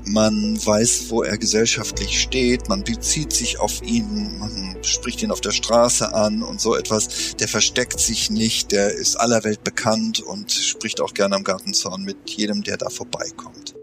man 0.06 0.58
weiß, 0.66 1.10
wo 1.10 1.24
er 1.24 1.38
gesellschaftlich 1.38 2.22
steht, 2.22 2.70
man 2.70 2.84
bezieht 2.84 3.34
sich 3.34 3.60
auf 3.60 3.82
ihn, 3.82 4.40
man 4.40 4.78
spricht 4.84 5.22
ihn 5.22 5.32
auf 5.32 5.42
der 5.42 5.52
Straße 5.52 6.14
an 6.14 6.44
und 6.44 6.60
so 6.60 6.76
etwas. 6.76 7.36
Der 7.38 7.48
versteckt 7.48 8.00
sich 8.00 8.30
nicht, 8.30 8.72
der 8.72 8.94
ist 8.94 9.16
aller 9.16 9.44
Welt 9.44 9.64
bekannt 9.64 10.20
und 10.20 10.52
spricht 10.52 11.02
auch 11.02 11.14
gerne 11.14 11.36
am 11.36 11.44
Gartenzaun 11.44 12.04
mit 12.04 12.30
jedem, 12.30 12.64
der 12.64 12.78
da 12.78 12.90
vorbeikommt. 12.90 13.76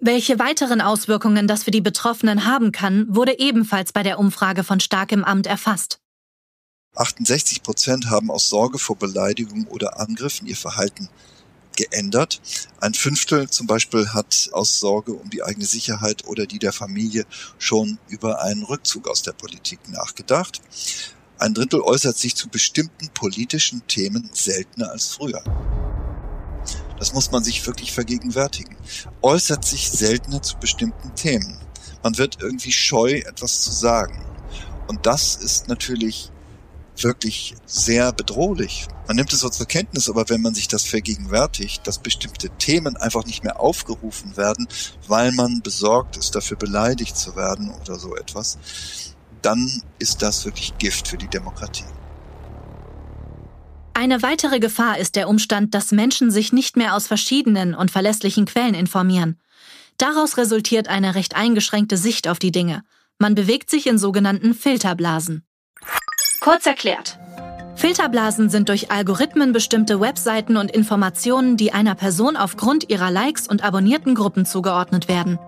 Welche 0.00 0.38
weiteren 0.38 0.80
Auswirkungen 0.80 1.48
das 1.48 1.64
für 1.64 1.72
die 1.72 1.80
Betroffenen 1.80 2.44
haben 2.44 2.70
kann, 2.70 3.06
wurde 3.08 3.38
ebenfalls 3.38 3.92
bei 3.92 4.04
der 4.04 4.18
Umfrage 4.18 4.62
von 4.62 4.78
Stark 4.78 5.10
im 5.10 5.24
Amt 5.24 5.46
erfasst. 5.46 5.98
68 6.94 7.62
Prozent 7.62 8.10
haben 8.10 8.30
aus 8.30 8.48
Sorge 8.48 8.78
vor 8.78 8.96
Beleidigung 8.96 9.66
oder 9.66 10.00
Angriffen 10.00 10.46
ihr 10.46 10.56
Verhalten 10.56 11.08
geändert. 11.78 12.40
Ein 12.80 12.92
Fünftel 12.92 13.48
zum 13.48 13.68
Beispiel 13.68 14.08
hat 14.08 14.50
aus 14.52 14.80
Sorge 14.80 15.12
um 15.14 15.30
die 15.30 15.44
eigene 15.44 15.64
Sicherheit 15.64 16.26
oder 16.26 16.44
die 16.44 16.58
der 16.58 16.72
Familie 16.72 17.24
schon 17.58 17.98
über 18.08 18.42
einen 18.42 18.64
Rückzug 18.64 19.08
aus 19.08 19.22
der 19.22 19.32
Politik 19.32 19.88
nachgedacht. 19.88 20.60
Ein 21.38 21.54
Drittel 21.54 21.80
äußert 21.80 22.18
sich 22.18 22.34
zu 22.34 22.48
bestimmten 22.48 23.08
politischen 23.14 23.86
Themen 23.86 24.28
seltener 24.32 24.90
als 24.90 25.06
früher. 25.06 25.42
Das 26.98 27.14
muss 27.14 27.30
man 27.30 27.44
sich 27.44 27.64
wirklich 27.64 27.92
vergegenwärtigen. 27.92 28.76
Äußert 29.22 29.64
sich 29.64 29.88
seltener 29.88 30.42
zu 30.42 30.58
bestimmten 30.58 31.14
Themen. 31.14 31.56
Man 32.02 32.18
wird 32.18 32.38
irgendwie 32.40 32.72
scheu, 32.72 33.22
etwas 33.24 33.62
zu 33.62 33.70
sagen. 33.70 34.20
Und 34.88 35.06
das 35.06 35.36
ist 35.36 35.68
natürlich 35.68 36.32
wirklich 37.04 37.54
sehr 37.66 38.12
bedrohlich. 38.12 38.86
Man 39.06 39.16
nimmt 39.16 39.32
es 39.32 39.40
so 39.40 39.48
zur 39.48 39.66
Kenntnis, 39.66 40.08
aber 40.08 40.28
wenn 40.28 40.42
man 40.42 40.54
sich 40.54 40.68
das 40.68 40.84
vergegenwärtigt, 40.84 41.86
dass 41.86 41.98
bestimmte 41.98 42.50
Themen 42.58 42.96
einfach 42.96 43.24
nicht 43.24 43.44
mehr 43.44 43.60
aufgerufen 43.60 44.36
werden, 44.36 44.68
weil 45.06 45.32
man 45.32 45.62
besorgt 45.62 46.16
ist, 46.16 46.34
dafür 46.34 46.56
beleidigt 46.56 47.16
zu 47.16 47.36
werden 47.36 47.70
oder 47.80 47.98
so 47.98 48.16
etwas, 48.16 48.58
dann 49.42 49.82
ist 49.98 50.22
das 50.22 50.44
wirklich 50.44 50.76
Gift 50.78 51.08
für 51.08 51.18
die 51.18 51.28
Demokratie. 51.28 51.84
Eine 53.94 54.22
weitere 54.22 54.60
Gefahr 54.60 54.98
ist 54.98 55.16
der 55.16 55.28
Umstand, 55.28 55.74
dass 55.74 55.90
Menschen 55.90 56.30
sich 56.30 56.52
nicht 56.52 56.76
mehr 56.76 56.94
aus 56.94 57.08
verschiedenen 57.08 57.74
und 57.74 57.90
verlässlichen 57.90 58.44
Quellen 58.44 58.74
informieren. 58.74 59.40
Daraus 59.96 60.36
resultiert 60.36 60.86
eine 60.86 61.16
recht 61.16 61.34
eingeschränkte 61.34 61.96
Sicht 61.96 62.28
auf 62.28 62.38
die 62.38 62.52
Dinge. 62.52 62.84
Man 63.18 63.34
bewegt 63.34 63.68
sich 63.68 63.88
in 63.88 63.98
sogenannten 63.98 64.54
Filterblasen. 64.54 65.47
Kurz 66.40 66.66
erklärt. 66.66 67.18
Filterblasen 67.74 68.48
sind 68.48 68.68
durch 68.68 68.90
Algorithmen 68.90 69.52
bestimmte 69.52 70.00
Webseiten 70.00 70.56
und 70.56 70.70
Informationen, 70.70 71.56
die 71.56 71.72
einer 71.72 71.94
Person 71.94 72.36
aufgrund 72.36 72.90
ihrer 72.90 73.10
Likes 73.10 73.46
und 73.46 73.62
abonnierten 73.62 74.14
Gruppen 74.14 74.46
zugeordnet 74.46 75.08
werden. 75.08 75.38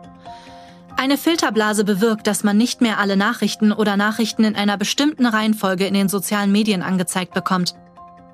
Eine 0.97 1.17
Filterblase 1.17 1.85
bewirkt, 1.85 2.27
dass 2.27 2.45
man 2.45 2.57
nicht 2.57 2.83
mehr 2.83 2.99
alle 2.99 3.17
Nachrichten 3.17 3.73
oder 3.73 3.97
Nachrichten 3.97 4.45
in 4.45 4.55
einer 4.55 4.77
bestimmten 4.77 5.27
Reihenfolge 5.27 5.87
in 5.87 5.95
den 5.95 6.09
sozialen 6.09 6.53
Medien 6.53 6.83
angezeigt 6.83 7.35
bekommt. 7.35 7.75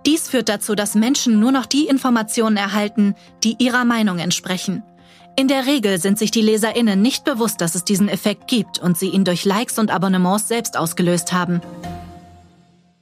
Dies 0.04 0.28
führt 0.28 0.48
dazu, 0.48 0.74
dass 0.74 0.94
Menschen 0.94 1.40
nur 1.40 1.52
noch 1.52 1.66
die 1.66 1.86
Informationen 1.86 2.56
erhalten, 2.56 3.14
die 3.44 3.56
ihrer 3.58 3.84
Meinung 3.84 4.18
entsprechen. 4.18 4.82
In 5.38 5.48
der 5.48 5.66
Regel 5.66 6.00
sind 6.00 6.18
sich 6.18 6.30
die 6.30 6.40
Leserinnen 6.40 7.02
nicht 7.02 7.24
bewusst, 7.24 7.60
dass 7.60 7.74
es 7.74 7.84
diesen 7.84 8.08
Effekt 8.08 8.48
gibt 8.48 8.78
und 8.78 8.96
sie 8.96 9.08
ihn 9.08 9.24
durch 9.24 9.44
Likes 9.44 9.78
und 9.78 9.90
Abonnements 9.90 10.48
selbst 10.48 10.76
ausgelöst 10.76 11.32
haben. 11.32 11.60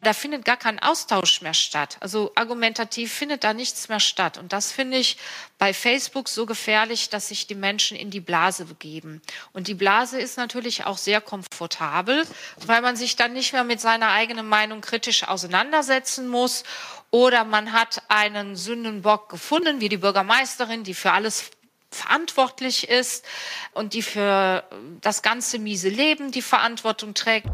Da 0.04 0.12
findet 0.12 0.44
gar 0.44 0.58
kein 0.58 0.78
Austausch 0.78 1.40
mehr 1.40 1.54
statt. 1.54 1.96
Also 2.00 2.30
argumentativ 2.34 3.10
findet 3.10 3.42
da 3.42 3.54
nichts 3.54 3.88
mehr 3.88 4.00
statt. 4.00 4.36
Und 4.36 4.52
das 4.52 4.70
finde 4.70 4.98
ich 4.98 5.16
bei 5.58 5.72
Facebook 5.72 6.28
so 6.28 6.44
gefährlich, 6.44 7.08
dass 7.08 7.28
sich 7.28 7.46
die 7.46 7.54
Menschen 7.54 7.96
in 7.96 8.10
die 8.10 8.20
Blase 8.20 8.66
begeben. 8.66 9.22
Und 9.54 9.66
die 9.66 9.74
Blase 9.74 10.20
ist 10.20 10.36
natürlich 10.36 10.84
auch 10.84 10.98
sehr 10.98 11.22
komfortabel, 11.22 12.26
weil 12.66 12.82
man 12.82 12.96
sich 12.96 13.16
dann 13.16 13.32
nicht 13.32 13.54
mehr 13.54 13.64
mit 13.64 13.80
seiner 13.80 14.10
eigenen 14.10 14.46
Meinung 14.46 14.82
kritisch 14.82 15.26
auseinandersetzen 15.26 16.28
muss. 16.28 16.64
Oder 17.10 17.44
man 17.44 17.72
hat 17.72 18.02
einen 18.08 18.56
Sündenbock 18.56 19.30
gefunden, 19.30 19.80
wie 19.80 19.88
die 19.88 19.96
Bürgermeisterin, 19.96 20.84
die 20.84 20.94
für 20.94 21.12
alles 21.12 21.50
verantwortlich 21.90 22.88
ist 22.90 23.24
und 23.72 23.94
die 23.94 24.02
für 24.02 24.64
das 25.00 25.22
ganze 25.22 25.58
miese 25.58 25.88
Leben 25.88 26.30
die 26.30 26.42
Verantwortung 26.42 27.14
trägt. 27.14 27.46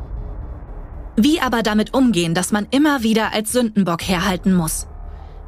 Wie 1.23 1.39
aber 1.39 1.63
damit 1.63 1.93
umgehen, 1.93 2.33
dass 2.33 2.51
man 2.51 2.67
immer 2.71 3.03
wieder 3.03 3.35
als 3.35 3.53
Sündenbock 3.53 4.01
herhalten 4.09 4.55
muss? 4.55 4.87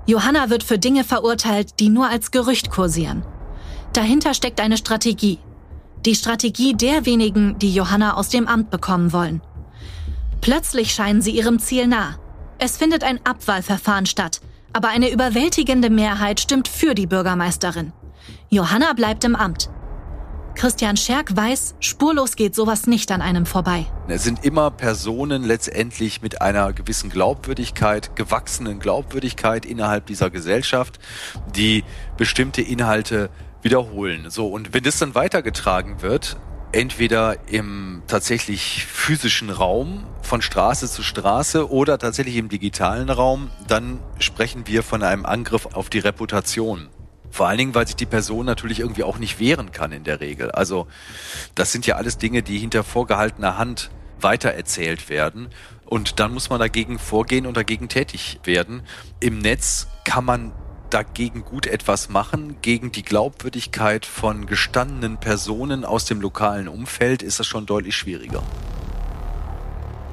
Johanna 0.04 0.50
wird 0.50 0.64
für 0.64 0.78
Dinge 0.78 1.02
verurteilt, 1.02 1.80
die 1.80 1.88
nur 1.88 2.08
als 2.08 2.30
Gerücht 2.30 2.70
kursieren. 2.70 3.24
Dahinter 3.94 4.34
steckt 4.34 4.60
eine 4.60 4.76
Strategie. 4.76 5.38
Die 6.04 6.14
Strategie 6.14 6.74
der 6.74 7.06
wenigen, 7.06 7.58
die 7.58 7.72
Johanna 7.72 8.18
aus 8.18 8.28
dem 8.28 8.48
Amt 8.48 8.68
bekommen 8.68 9.14
wollen. 9.14 9.40
Plötzlich 10.42 10.92
scheinen 10.92 11.22
sie 11.22 11.30
ihrem 11.30 11.58
Ziel 11.58 11.86
nah. 11.86 12.16
Es 12.58 12.76
findet 12.76 13.02
ein 13.02 13.24
Abwahlverfahren 13.24 14.04
statt, 14.04 14.42
aber 14.74 14.88
eine 14.88 15.10
überwältigende 15.10 15.88
Mehrheit 15.88 16.40
stimmt 16.40 16.68
für 16.68 16.94
die 16.94 17.06
Bürgermeisterin. 17.06 17.94
Johanna 18.50 18.92
bleibt 18.92 19.24
im 19.24 19.36
Amt. 19.36 19.70
Christian 20.54 20.96
Scherk 20.96 21.36
weiß, 21.36 21.74
spurlos 21.80 22.36
geht 22.36 22.54
sowas 22.54 22.86
nicht 22.86 23.10
an 23.10 23.20
einem 23.20 23.46
vorbei. 23.46 23.86
Es 24.08 24.22
sind 24.22 24.44
immer 24.44 24.70
Personen 24.70 25.42
letztendlich 25.42 26.22
mit 26.22 26.40
einer 26.40 26.72
gewissen 26.72 27.10
Glaubwürdigkeit, 27.10 28.14
gewachsenen 28.16 28.78
Glaubwürdigkeit 28.78 29.64
innerhalb 29.64 30.06
dieser 30.06 30.30
Gesellschaft, 30.30 30.98
die 31.56 31.84
bestimmte 32.16 32.62
Inhalte 32.62 33.30
wiederholen. 33.62 34.30
So, 34.30 34.48
und 34.48 34.74
wenn 34.74 34.82
das 34.82 34.98
dann 34.98 35.14
weitergetragen 35.14 36.02
wird, 36.02 36.36
entweder 36.72 37.36
im 37.48 38.02
tatsächlich 38.06 38.86
physischen 38.86 39.50
Raum 39.50 40.04
von 40.22 40.42
Straße 40.42 40.88
zu 40.88 41.02
Straße 41.02 41.70
oder 41.70 41.98
tatsächlich 41.98 42.36
im 42.36 42.48
digitalen 42.48 43.10
Raum, 43.10 43.50
dann 43.68 44.00
sprechen 44.18 44.66
wir 44.66 44.82
von 44.82 45.02
einem 45.02 45.26
Angriff 45.26 45.66
auf 45.72 45.90
die 45.90 45.98
Reputation. 45.98 46.88
Vor 47.32 47.48
allen 47.48 47.56
Dingen, 47.56 47.74
weil 47.74 47.86
sich 47.86 47.96
die 47.96 48.06
Person 48.06 48.44
natürlich 48.44 48.80
irgendwie 48.80 49.04
auch 49.04 49.18
nicht 49.18 49.40
wehren 49.40 49.72
kann 49.72 49.90
in 49.90 50.04
der 50.04 50.20
Regel. 50.20 50.50
Also 50.50 50.86
das 51.54 51.72
sind 51.72 51.86
ja 51.86 51.96
alles 51.96 52.18
Dinge, 52.18 52.42
die 52.42 52.58
hinter 52.58 52.84
vorgehaltener 52.84 53.56
Hand 53.56 53.90
weitererzählt 54.20 55.08
werden. 55.08 55.48
Und 55.86 56.20
dann 56.20 56.34
muss 56.34 56.50
man 56.50 56.60
dagegen 56.60 56.98
vorgehen 56.98 57.46
und 57.46 57.56
dagegen 57.56 57.88
tätig 57.88 58.38
werden. 58.44 58.82
Im 59.18 59.38
Netz 59.38 59.88
kann 60.04 60.26
man 60.26 60.52
dagegen 60.90 61.42
gut 61.42 61.66
etwas 61.66 62.10
machen. 62.10 62.56
Gegen 62.60 62.92
die 62.92 63.02
Glaubwürdigkeit 63.02 64.04
von 64.04 64.44
gestandenen 64.44 65.16
Personen 65.18 65.86
aus 65.86 66.04
dem 66.04 66.20
lokalen 66.20 66.68
Umfeld 66.68 67.22
ist 67.22 67.40
das 67.40 67.46
schon 67.46 67.64
deutlich 67.64 67.96
schwieriger. 67.96 68.42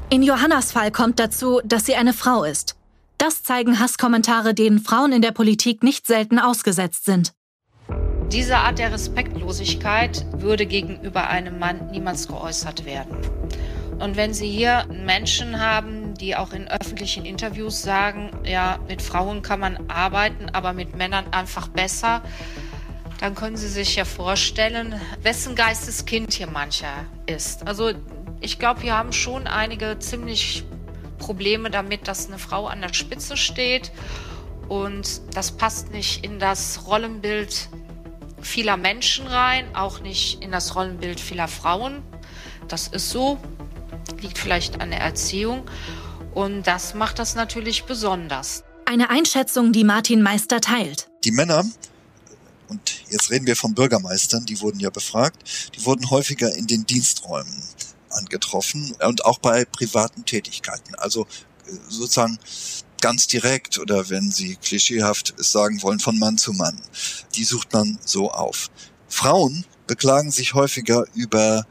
In 0.09 0.23
Johannas 0.23 0.71
Fall 0.71 0.91
kommt 0.91 1.19
dazu, 1.19 1.59
dass 1.65 1.85
sie 1.85 1.95
eine 1.95 2.13
Frau 2.13 2.45
ist. 2.45 2.78
Das 3.19 3.43
zeigen 3.43 3.81
Hasskommentare, 3.81 4.53
denen 4.53 4.79
Frauen 4.79 5.11
in 5.11 5.21
der 5.21 5.33
Politik 5.33 5.83
nicht 5.83 6.07
selten 6.07 6.39
ausgesetzt 6.39 7.03
sind. 7.03 7.33
Diese 8.31 8.55
Art 8.55 8.79
der 8.79 8.93
Respektlosigkeit 8.93 10.25
würde 10.31 10.65
gegenüber 10.65 11.27
einem 11.27 11.59
Mann 11.59 11.91
niemals 11.91 12.29
geäußert 12.29 12.85
werden. 12.85 13.17
Und 13.99 14.15
wenn 14.15 14.33
Sie 14.33 14.47
hier 14.47 14.85
Menschen 15.05 15.59
haben, 15.59 16.13
die 16.13 16.37
auch 16.37 16.53
in 16.53 16.69
öffentlichen 16.69 17.25
Interviews 17.25 17.81
sagen, 17.81 18.31
ja, 18.45 18.79
mit 18.87 19.01
Frauen 19.01 19.41
kann 19.41 19.59
man 19.59 19.89
arbeiten, 19.89 20.49
aber 20.53 20.71
mit 20.71 20.95
Männern 20.95 21.25
einfach 21.33 21.67
besser, 21.67 22.21
dann 23.19 23.35
können 23.35 23.57
Sie 23.57 23.67
sich 23.67 23.97
ja 23.97 24.05
vorstellen, 24.05 24.95
wessen 25.21 25.55
Geisteskind 25.55 26.31
hier 26.31 26.47
mancher 26.47 26.93
ist. 27.25 27.67
Also 27.67 27.91
ich 28.39 28.59
glaube, 28.59 28.83
wir 28.83 28.97
haben 28.97 29.11
schon 29.11 29.45
einige 29.45 29.99
ziemlich 29.99 30.63
Probleme 31.19 31.69
damit, 31.69 32.07
dass 32.07 32.27
eine 32.27 32.39
Frau 32.39 32.67
an 32.67 32.81
der 32.81 32.93
Spitze 32.93 33.37
steht 33.37 33.91
und 34.67 35.21
das 35.33 35.51
passt 35.51 35.91
nicht 35.91 36.23
in 36.23 36.39
das 36.39 36.87
Rollenbild 36.87 37.69
vieler 38.41 38.77
Menschen 38.77 39.27
rein, 39.27 39.75
auch 39.75 39.99
nicht 39.99 40.41
in 40.41 40.51
das 40.51 40.75
Rollenbild 40.75 41.19
vieler 41.19 41.47
Frauen. 41.47 42.01
Das 42.67 42.87
ist 42.87 43.09
so, 43.09 43.37
liegt 44.21 44.37
vielleicht 44.37 44.81
an 44.81 44.91
der 44.91 45.01
Erziehung 45.01 45.63
und 46.33 46.65
das 46.65 46.93
macht 46.93 47.19
das 47.19 47.35
natürlich 47.35 47.83
besonders. 47.83 48.63
Eine 48.85 49.09
Einschätzung, 49.09 49.71
die 49.71 49.83
Martin 49.83 50.21
Meister 50.21 50.61
teilt. 50.61 51.09
Die 51.23 51.31
Männer 51.31 51.63
und 52.69 53.03
jetzt 53.09 53.31
reden 53.31 53.47
wir 53.47 53.55
von 53.55 53.73
Bürgermeistern, 53.73 54.45
die 54.45 54.61
wurden 54.61 54.79
ja 54.79 54.91
befragt, 54.91 55.37
die 55.75 55.85
wurden 55.85 56.09
häufiger 56.09 56.53
in 56.55 56.67
den 56.67 56.85
Diensträumen 56.85 57.63
angetroffen 58.19 58.95
und 59.05 59.25
auch 59.25 59.39
bei 59.39 59.65
privaten 59.65 60.25
Tätigkeiten. 60.25 60.95
Also 60.95 61.25
äh, 61.67 61.71
sozusagen 61.87 62.37
ganz 63.01 63.27
direkt 63.27 63.79
oder 63.79 64.09
wenn 64.09 64.29
Sie 64.31 64.55
klischeehaft 64.55 65.33
es 65.37 65.51
sagen 65.51 65.81
wollen, 65.81 65.99
von 65.99 66.19
Mann 66.19 66.37
zu 66.37 66.53
Mann. 66.53 66.79
Die 67.35 67.43
sucht 67.43 67.73
man 67.73 67.97
so 68.05 68.31
auf. 68.31 68.69
Frauen 69.07 69.65
beklagen 69.87 70.31
sich 70.31 70.53
häufiger 70.53 71.05
über 71.15 71.65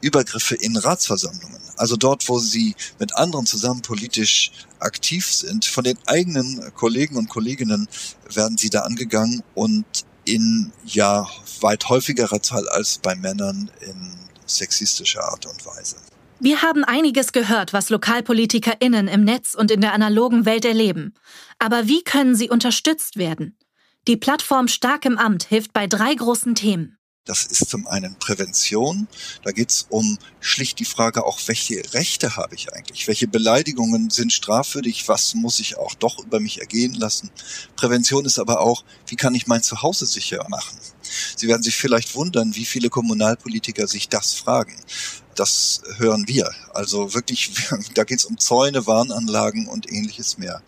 Übergriffe 0.00 0.56
in 0.56 0.76
Ratsversammlungen. 0.76 1.60
Also 1.76 1.96
dort, 1.96 2.28
wo 2.28 2.38
sie 2.38 2.74
mit 2.98 3.14
anderen 3.14 3.46
zusammen 3.46 3.82
politisch 3.82 4.50
aktiv 4.80 5.30
sind. 5.30 5.64
Von 5.64 5.84
den 5.84 5.98
eigenen 6.06 6.74
Kollegen 6.74 7.16
und 7.16 7.28
Kolleginnen 7.28 7.88
werden 8.32 8.58
sie 8.58 8.68
da 8.68 8.80
angegangen 8.80 9.42
und 9.54 9.84
in 10.24 10.72
ja 10.84 11.26
weit 11.60 11.88
häufigerer 11.88 12.42
Zahl 12.42 12.68
als 12.68 12.98
bei 12.98 13.14
Männern 13.14 13.70
in 13.80 14.12
sexistische 14.56 15.22
Art 15.22 15.46
und 15.46 15.64
Weise. 15.66 15.96
Wir 16.40 16.62
haben 16.62 16.82
einiges 16.82 17.32
gehört, 17.32 17.72
was 17.72 17.88
LokalpolitikerInnen 17.88 19.06
im 19.06 19.22
Netz 19.22 19.54
und 19.54 19.70
in 19.70 19.80
der 19.80 19.92
analogen 19.92 20.44
Welt 20.44 20.64
erleben. 20.64 21.14
Aber 21.60 21.86
wie 21.86 22.02
können 22.02 22.34
sie 22.34 22.50
unterstützt 22.50 23.16
werden? 23.16 23.56
Die 24.08 24.16
Plattform 24.16 24.66
Stark 24.66 25.04
im 25.04 25.18
Amt 25.18 25.44
hilft 25.44 25.72
bei 25.72 25.86
drei 25.86 26.12
großen 26.12 26.56
Themen. 26.56 26.98
Das 27.24 27.44
ist 27.44 27.70
zum 27.70 27.86
einen 27.86 28.16
Prävention. 28.18 29.06
Da 29.44 29.52
geht 29.52 29.70
es 29.70 29.86
um 29.88 30.18
schlicht 30.40 30.80
die 30.80 30.84
Frage 30.84 31.24
auch, 31.24 31.38
welche 31.46 31.80
Rechte 31.94 32.34
habe 32.34 32.56
ich 32.56 32.72
eigentlich? 32.72 33.06
Welche 33.06 33.28
Beleidigungen 33.28 34.10
sind 34.10 34.32
strafwürdig? 34.32 35.06
Was 35.06 35.34
muss 35.34 35.60
ich 35.60 35.78
auch 35.78 35.94
doch 35.94 36.18
über 36.18 36.40
mich 36.40 36.60
ergehen 36.60 36.94
lassen? 36.94 37.30
Prävention 37.76 38.24
ist 38.24 38.40
aber 38.40 38.60
auch, 38.60 38.82
wie 39.06 39.14
kann 39.14 39.36
ich 39.36 39.46
mein 39.46 39.62
Zuhause 39.62 40.04
sicher 40.04 40.44
machen? 40.48 40.76
Sie 41.36 41.48
werden 41.48 41.62
sich 41.62 41.76
vielleicht 41.76 42.14
wundern, 42.14 42.54
wie 42.54 42.64
viele 42.64 42.88
Kommunalpolitiker 42.88 43.86
sich 43.86 44.08
das 44.08 44.34
fragen. 44.34 44.74
Das 45.34 45.82
hören 45.96 46.28
wir. 46.28 46.50
Also 46.74 47.14
wirklich, 47.14 47.52
da 47.94 48.04
geht 48.04 48.18
es 48.18 48.24
um 48.24 48.38
Zäune, 48.38 48.86
Warnanlagen 48.86 49.68
und 49.68 49.90
ähnliches 49.90 50.38
mehr. 50.38 50.62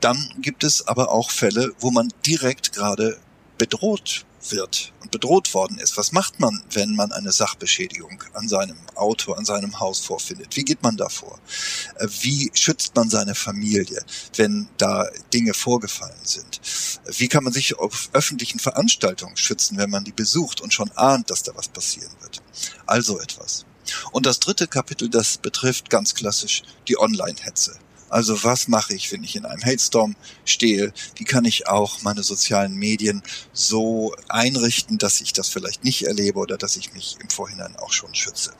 Dann 0.00 0.18
gibt 0.38 0.64
es 0.64 0.86
aber 0.86 1.10
auch 1.10 1.30
Fälle, 1.30 1.72
wo 1.80 1.90
man 1.90 2.12
direkt 2.26 2.72
gerade 2.72 3.18
bedroht 3.58 4.26
wird 4.50 4.92
und 5.00 5.10
bedroht 5.10 5.52
worden 5.54 5.78
ist. 5.78 5.96
Was 5.96 6.12
macht 6.12 6.40
man, 6.40 6.62
wenn 6.70 6.94
man 6.94 7.12
eine 7.12 7.32
Sachbeschädigung 7.32 8.22
an 8.32 8.48
seinem 8.48 8.76
Auto, 8.94 9.32
an 9.32 9.44
seinem 9.44 9.80
Haus 9.80 10.00
vorfindet? 10.00 10.56
Wie 10.56 10.64
geht 10.64 10.82
man 10.82 10.96
da? 10.96 11.06
Äh, 11.06 12.08
wie 12.20 12.50
schützt 12.54 12.94
man 12.96 13.10
seine 13.10 13.34
Familie, 13.34 14.04
wenn 14.36 14.68
da 14.78 15.08
Dinge 15.32 15.54
vorgefallen 15.54 16.14
sind? 16.22 16.60
Wie 17.06 17.28
kann 17.28 17.44
man 17.44 17.52
sich 17.52 17.78
auf 17.78 18.10
öffentlichen 18.12 18.58
Veranstaltungen 18.58 19.36
schützen, 19.36 19.76
wenn 19.78 19.90
man 19.90 20.04
die 20.04 20.12
besucht 20.12 20.60
und 20.60 20.72
schon 20.72 20.90
ahnt, 20.92 21.30
dass 21.30 21.42
da 21.42 21.52
was 21.54 21.68
passieren 21.68 22.12
wird? 22.20 22.42
Also 22.86 23.20
etwas. 23.20 23.64
Und 24.12 24.26
das 24.26 24.40
dritte 24.40 24.66
Kapitel, 24.66 25.08
das 25.08 25.38
betrifft 25.38 25.90
ganz 25.90 26.14
klassisch 26.14 26.62
die 26.88 26.98
Online-Hetze. 26.98 27.78
Also 28.14 28.44
was 28.44 28.68
mache 28.68 28.94
ich, 28.94 29.10
wenn 29.10 29.24
ich 29.24 29.34
in 29.34 29.44
einem 29.44 29.64
Hate-Storm 29.64 30.14
stehe? 30.44 30.92
Wie 31.16 31.24
kann 31.24 31.44
ich 31.44 31.66
auch 31.66 32.02
meine 32.02 32.22
sozialen 32.22 32.76
Medien 32.76 33.24
so 33.52 34.14
einrichten, 34.28 34.98
dass 34.98 35.20
ich 35.20 35.32
das 35.32 35.48
vielleicht 35.48 35.82
nicht 35.82 36.06
erlebe 36.06 36.38
oder 36.38 36.56
dass 36.56 36.76
ich 36.76 36.94
mich 36.94 37.16
im 37.20 37.28
Vorhinein 37.28 37.74
auch 37.74 37.90
schon 37.90 38.14
schütze? 38.14 38.52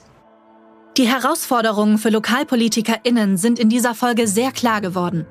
Die 0.96 1.06
Herausforderungen 1.06 1.98
für 1.98 2.08
LokalpolitikerInnen 2.10 3.36
sind 3.36 3.60
in 3.60 3.68
dieser 3.68 3.94
Folge 3.94 4.26
sehr 4.26 4.50
klar 4.50 4.80
geworden. 4.80 5.24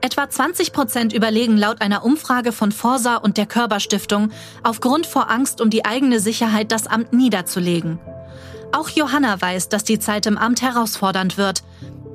Etwa 0.00 0.30
20 0.30 0.72
Prozent 0.72 1.12
überlegen 1.12 1.58
laut 1.58 1.82
einer 1.82 2.02
Umfrage 2.02 2.52
von 2.52 2.72
Forsa 2.72 3.16
und 3.16 3.36
der 3.36 3.44
Körperstiftung 3.44 4.30
aufgrund 4.62 5.04
vor 5.04 5.30
Angst 5.30 5.60
um 5.60 5.68
die 5.68 5.84
eigene 5.84 6.18
Sicherheit 6.18 6.72
das 6.72 6.86
Amt 6.86 7.12
niederzulegen. 7.12 7.98
Auch 8.72 8.88
Johanna 8.88 9.38
weiß, 9.38 9.68
dass 9.68 9.84
die 9.84 9.98
Zeit 9.98 10.24
im 10.24 10.38
Amt 10.38 10.62
herausfordernd 10.62 11.36
wird. 11.36 11.62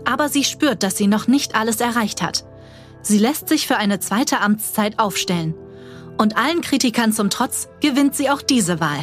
Aber 0.06 0.30
sie 0.30 0.44
spürt, 0.44 0.84
dass 0.84 0.98
sie 0.98 1.08
noch 1.08 1.28
nicht 1.28 1.56
alles 1.56 1.80
erreicht 1.80 2.22
hat. 2.22 2.46
Sie 3.02 3.18
lässt 3.18 3.50
sich 3.50 3.68
für 3.68 3.78
eine 3.78 4.00
zweite 4.00 4.40
Amtszeit 4.40 5.00
aufstellen. 5.00 5.56
Und 6.18 6.38
allen 6.38 6.62
Kritikern 6.62 7.14
zum 7.14 7.30
Trotz 7.30 7.68
gewinnt 7.80 8.16
sie 8.16 8.30
auch 8.30 8.42
diese 8.42 8.80
Wahl. 8.80 9.00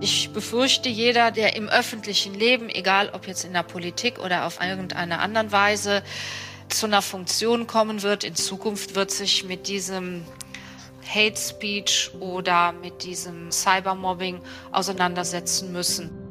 Ich 0.00 0.30
befürchte, 0.30 0.88
jeder, 0.88 1.30
der 1.30 1.56
im 1.56 1.68
öffentlichen 1.68 2.34
Leben, 2.34 2.68
egal 2.68 3.10
ob 3.12 3.26
jetzt 3.26 3.44
in 3.44 3.52
der 3.52 3.64
Politik 3.64 4.18
oder 4.18 4.46
auf 4.46 4.60
irgendeine 4.60 5.18
anderen 5.18 5.50
Weise, 5.50 6.02
zu 6.68 6.86
einer 6.86 7.02
Funktion 7.02 7.66
kommen 7.66 8.02
wird. 8.02 8.24
In 8.24 8.34
Zukunft 8.34 8.94
wird 8.94 9.10
sich 9.10 9.44
mit 9.44 9.68
diesem 9.68 10.24
Hate 11.08 11.40
Speech 11.40 12.10
oder 12.20 12.72
mit 12.72 13.02
diesem 13.02 13.50
Cybermobbing 13.50 14.40
auseinandersetzen 14.72 15.72
müssen. 15.72 16.27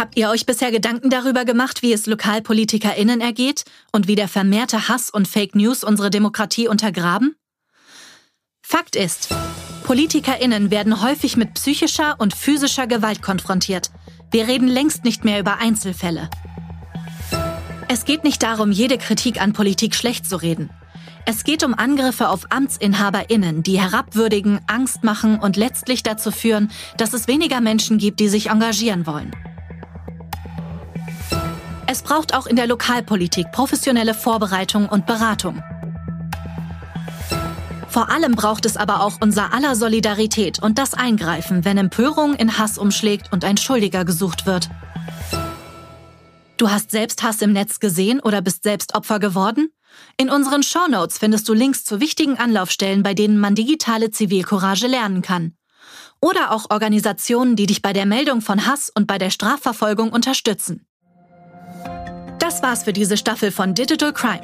Habt 0.00 0.16
ihr 0.16 0.30
euch 0.30 0.46
bisher 0.46 0.70
Gedanken 0.70 1.10
darüber 1.10 1.44
gemacht, 1.44 1.82
wie 1.82 1.92
es 1.92 2.06
LokalpolitikerInnen 2.06 3.20
ergeht 3.20 3.64
und 3.92 4.08
wie 4.08 4.14
der 4.14 4.28
vermehrte 4.28 4.88
Hass 4.88 5.10
und 5.10 5.28
Fake 5.28 5.54
News 5.54 5.84
unsere 5.84 6.08
Demokratie 6.08 6.68
untergraben? 6.68 7.36
Fakt 8.62 8.96
ist, 8.96 9.28
PolitikerInnen 9.84 10.70
werden 10.70 11.02
häufig 11.02 11.36
mit 11.36 11.52
psychischer 11.52 12.14
und 12.18 12.34
physischer 12.34 12.86
Gewalt 12.86 13.20
konfrontiert. 13.20 13.90
Wir 14.30 14.48
reden 14.48 14.68
längst 14.68 15.04
nicht 15.04 15.26
mehr 15.26 15.38
über 15.38 15.58
Einzelfälle. 15.58 16.30
Es 17.88 18.06
geht 18.06 18.24
nicht 18.24 18.42
darum, 18.42 18.72
jede 18.72 18.96
Kritik 18.96 19.38
an 19.38 19.52
Politik 19.52 19.94
schlecht 19.94 20.24
zu 20.24 20.36
reden. 20.36 20.70
Es 21.26 21.44
geht 21.44 21.62
um 21.62 21.74
Angriffe 21.74 22.30
auf 22.30 22.46
AmtsinhaberInnen, 22.48 23.62
die 23.62 23.78
herabwürdigen, 23.78 24.60
Angst 24.66 25.04
machen 25.04 25.38
und 25.38 25.58
letztlich 25.58 26.02
dazu 26.02 26.30
führen, 26.30 26.70
dass 26.96 27.12
es 27.12 27.28
weniger 27.28 27.60
Menschen 27.60 27.98
gibt, 27.98 28.18
die 28.18 28.28
sich 28.28 28.48
engagieren 28.48 29.06
wollen. 29.06 29.36
Es 31.92 32.02
braucht 32.02 32.36
auch 32.36 32.46
in 32.46 32.54
der 32.54 32.68
Lokalpolitik 32.68 33.50
professionelle 33.50 34.14
Vorbereitung 34.14 34.88
und 34.88 35.06
Beratung. 35.06 35.60
Vor 37.88 38.10
allem 38.10 38.36
braucht 38.36 38.64
es 38.64 38.76
aber 38.76 39.00
auch 39.00 39.14
unser 39.20 39.52
aller 39.52 39.74
Solidarität 39.74 40.62
und 40.62 40.78
das 40.78 40.94
Eingreifen, 40.94 41.64
wenn 41.64 41.76
Empörung 41.78 42.36
in 42.36 42.58
Hass 42.58 42.78
umschlägt 42.78 43.32
und 43.32 43.44
ein 43.44 43.56
Schuldiger 43.56 44.04
gesucht 44.04 44.46
wird. 44.46 44.70
Du 46.58 46.70
hast 46.70 46.92
selbst 46.92 47.24
Hass 47.24 47.42
im 47.42 47.52
Netz 47.52 47.80
gesehen 47.80 48.20
oder 48.20 48.40
bist 48.40 48.62
selbst 48.62 48.94
Opfer 48.94 49.18
geworden? 49.18 49.72
In 50.16 50.30
unseren 50.30 50.62
Shownotes 50.62 51.18
findest 51.18 51.48
du 51.48 51.54
Links 51.54 51.82
zu 51.82 51.98
wichtigen 51.98 52.38
Anlaufstellen, 52.38 53.02
bei 53.02 53.14
denen 53.14 53.40
man 53.40 53.56
digitale 53.56 54.12
Zivilcourage 54.12 54.86
lernen 54.86 55.22
kann. 55.22 55.56
Oder 56.20 56.52
auch 56.52 56.66
Organisationen, 56.70 57.56
die 57.56 57.66
dich 57.66 57.82
bei 57.82 57.92
der 57.92 58.06
Meldung 58.06 58.42
von 58.42 58.64
Hass 58.64 58.92
und 58.94 59.08
bei 59.08 59.18
der 59.18 59.30
Strafverfolgung 59.30 60.10
unterstützen. 60.10 60.86
Das 62.50 62.62
war's 62.64 62.82
für 62.82 62.92
diese 62.92 63.16
Staffel 63.16 63.52
von 63.52 63.76
Digital 63.76 64.12
Crime. 64.12 64.42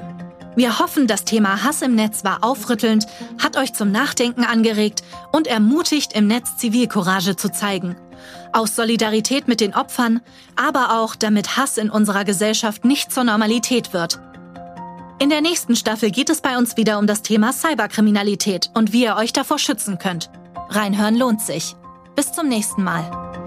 Wir 0.54 0.78
hoffen, 0.78 1.08
das 1.08 1.24
Thema 1.24 1.64
Hass 1.64 1.82
im 1.82 1.96
Netz 1.96 2.22
war 2.22 2.44
aufrüttelnd, 2.44 3.04
hat 3.42 3.56
euch 3.56 3.72
zum 3.72 3.90
Nachdenken 3.90 4.44
angeregt 4.44 5.02
und 5.32 5.48
ermutigt, 5.48 6.12
im 6.12 6.28
Netz 6.28 6.56
Zivilcourage 6.56 7.34
zu 7.34 7.50
zeigen. 7.50 7.96
Aus 8.52 8.76
Solidarität 8.76 9.48
mit 9.48 9.60
den 9.60 9.74
Opfern, 9.74 10.20
aber 10.54 11.00
auch, 11.00 11.16
damit 11.16 11.56
Hass 11.56 11.78
in 11.78 11.90
unserer 11.90 12.24
Gesellschaft 12.24 12.84
nicht 12.84 13.10
zur 13.10 13.24
Normalität 13.24 13.92
wird. 13.92 14.20
In 15.18 15.28
der 15.28 15.40
nächsten 15.40 15.74
Staffel 15.74 16.12
geht 16.12 16.30
es 16.30 16.40
bei 16.40 16.56
uns 16.58 16.76
wieder 16.76 17.00
um 17.00 17.08
das 17.08 17.22
Thema 17.22 17.52
Cyberkriminalität 17.52 18.70
und 18.74 18.92
wie 18.92 19.02
ihr 19.02 19.16
euch 19.16 19.32
davor 19.32 19.58
schützen 19.58 19.98
könnt. 19.98 20.30
Reinhören 20.68 21.16
lohnt 21.16 21.42
sich. 21.42 21.74
Bis 22.14 22.30
zum 22.30 22.46
nächsten 22.46 22.84
Mal. 22.84 23.45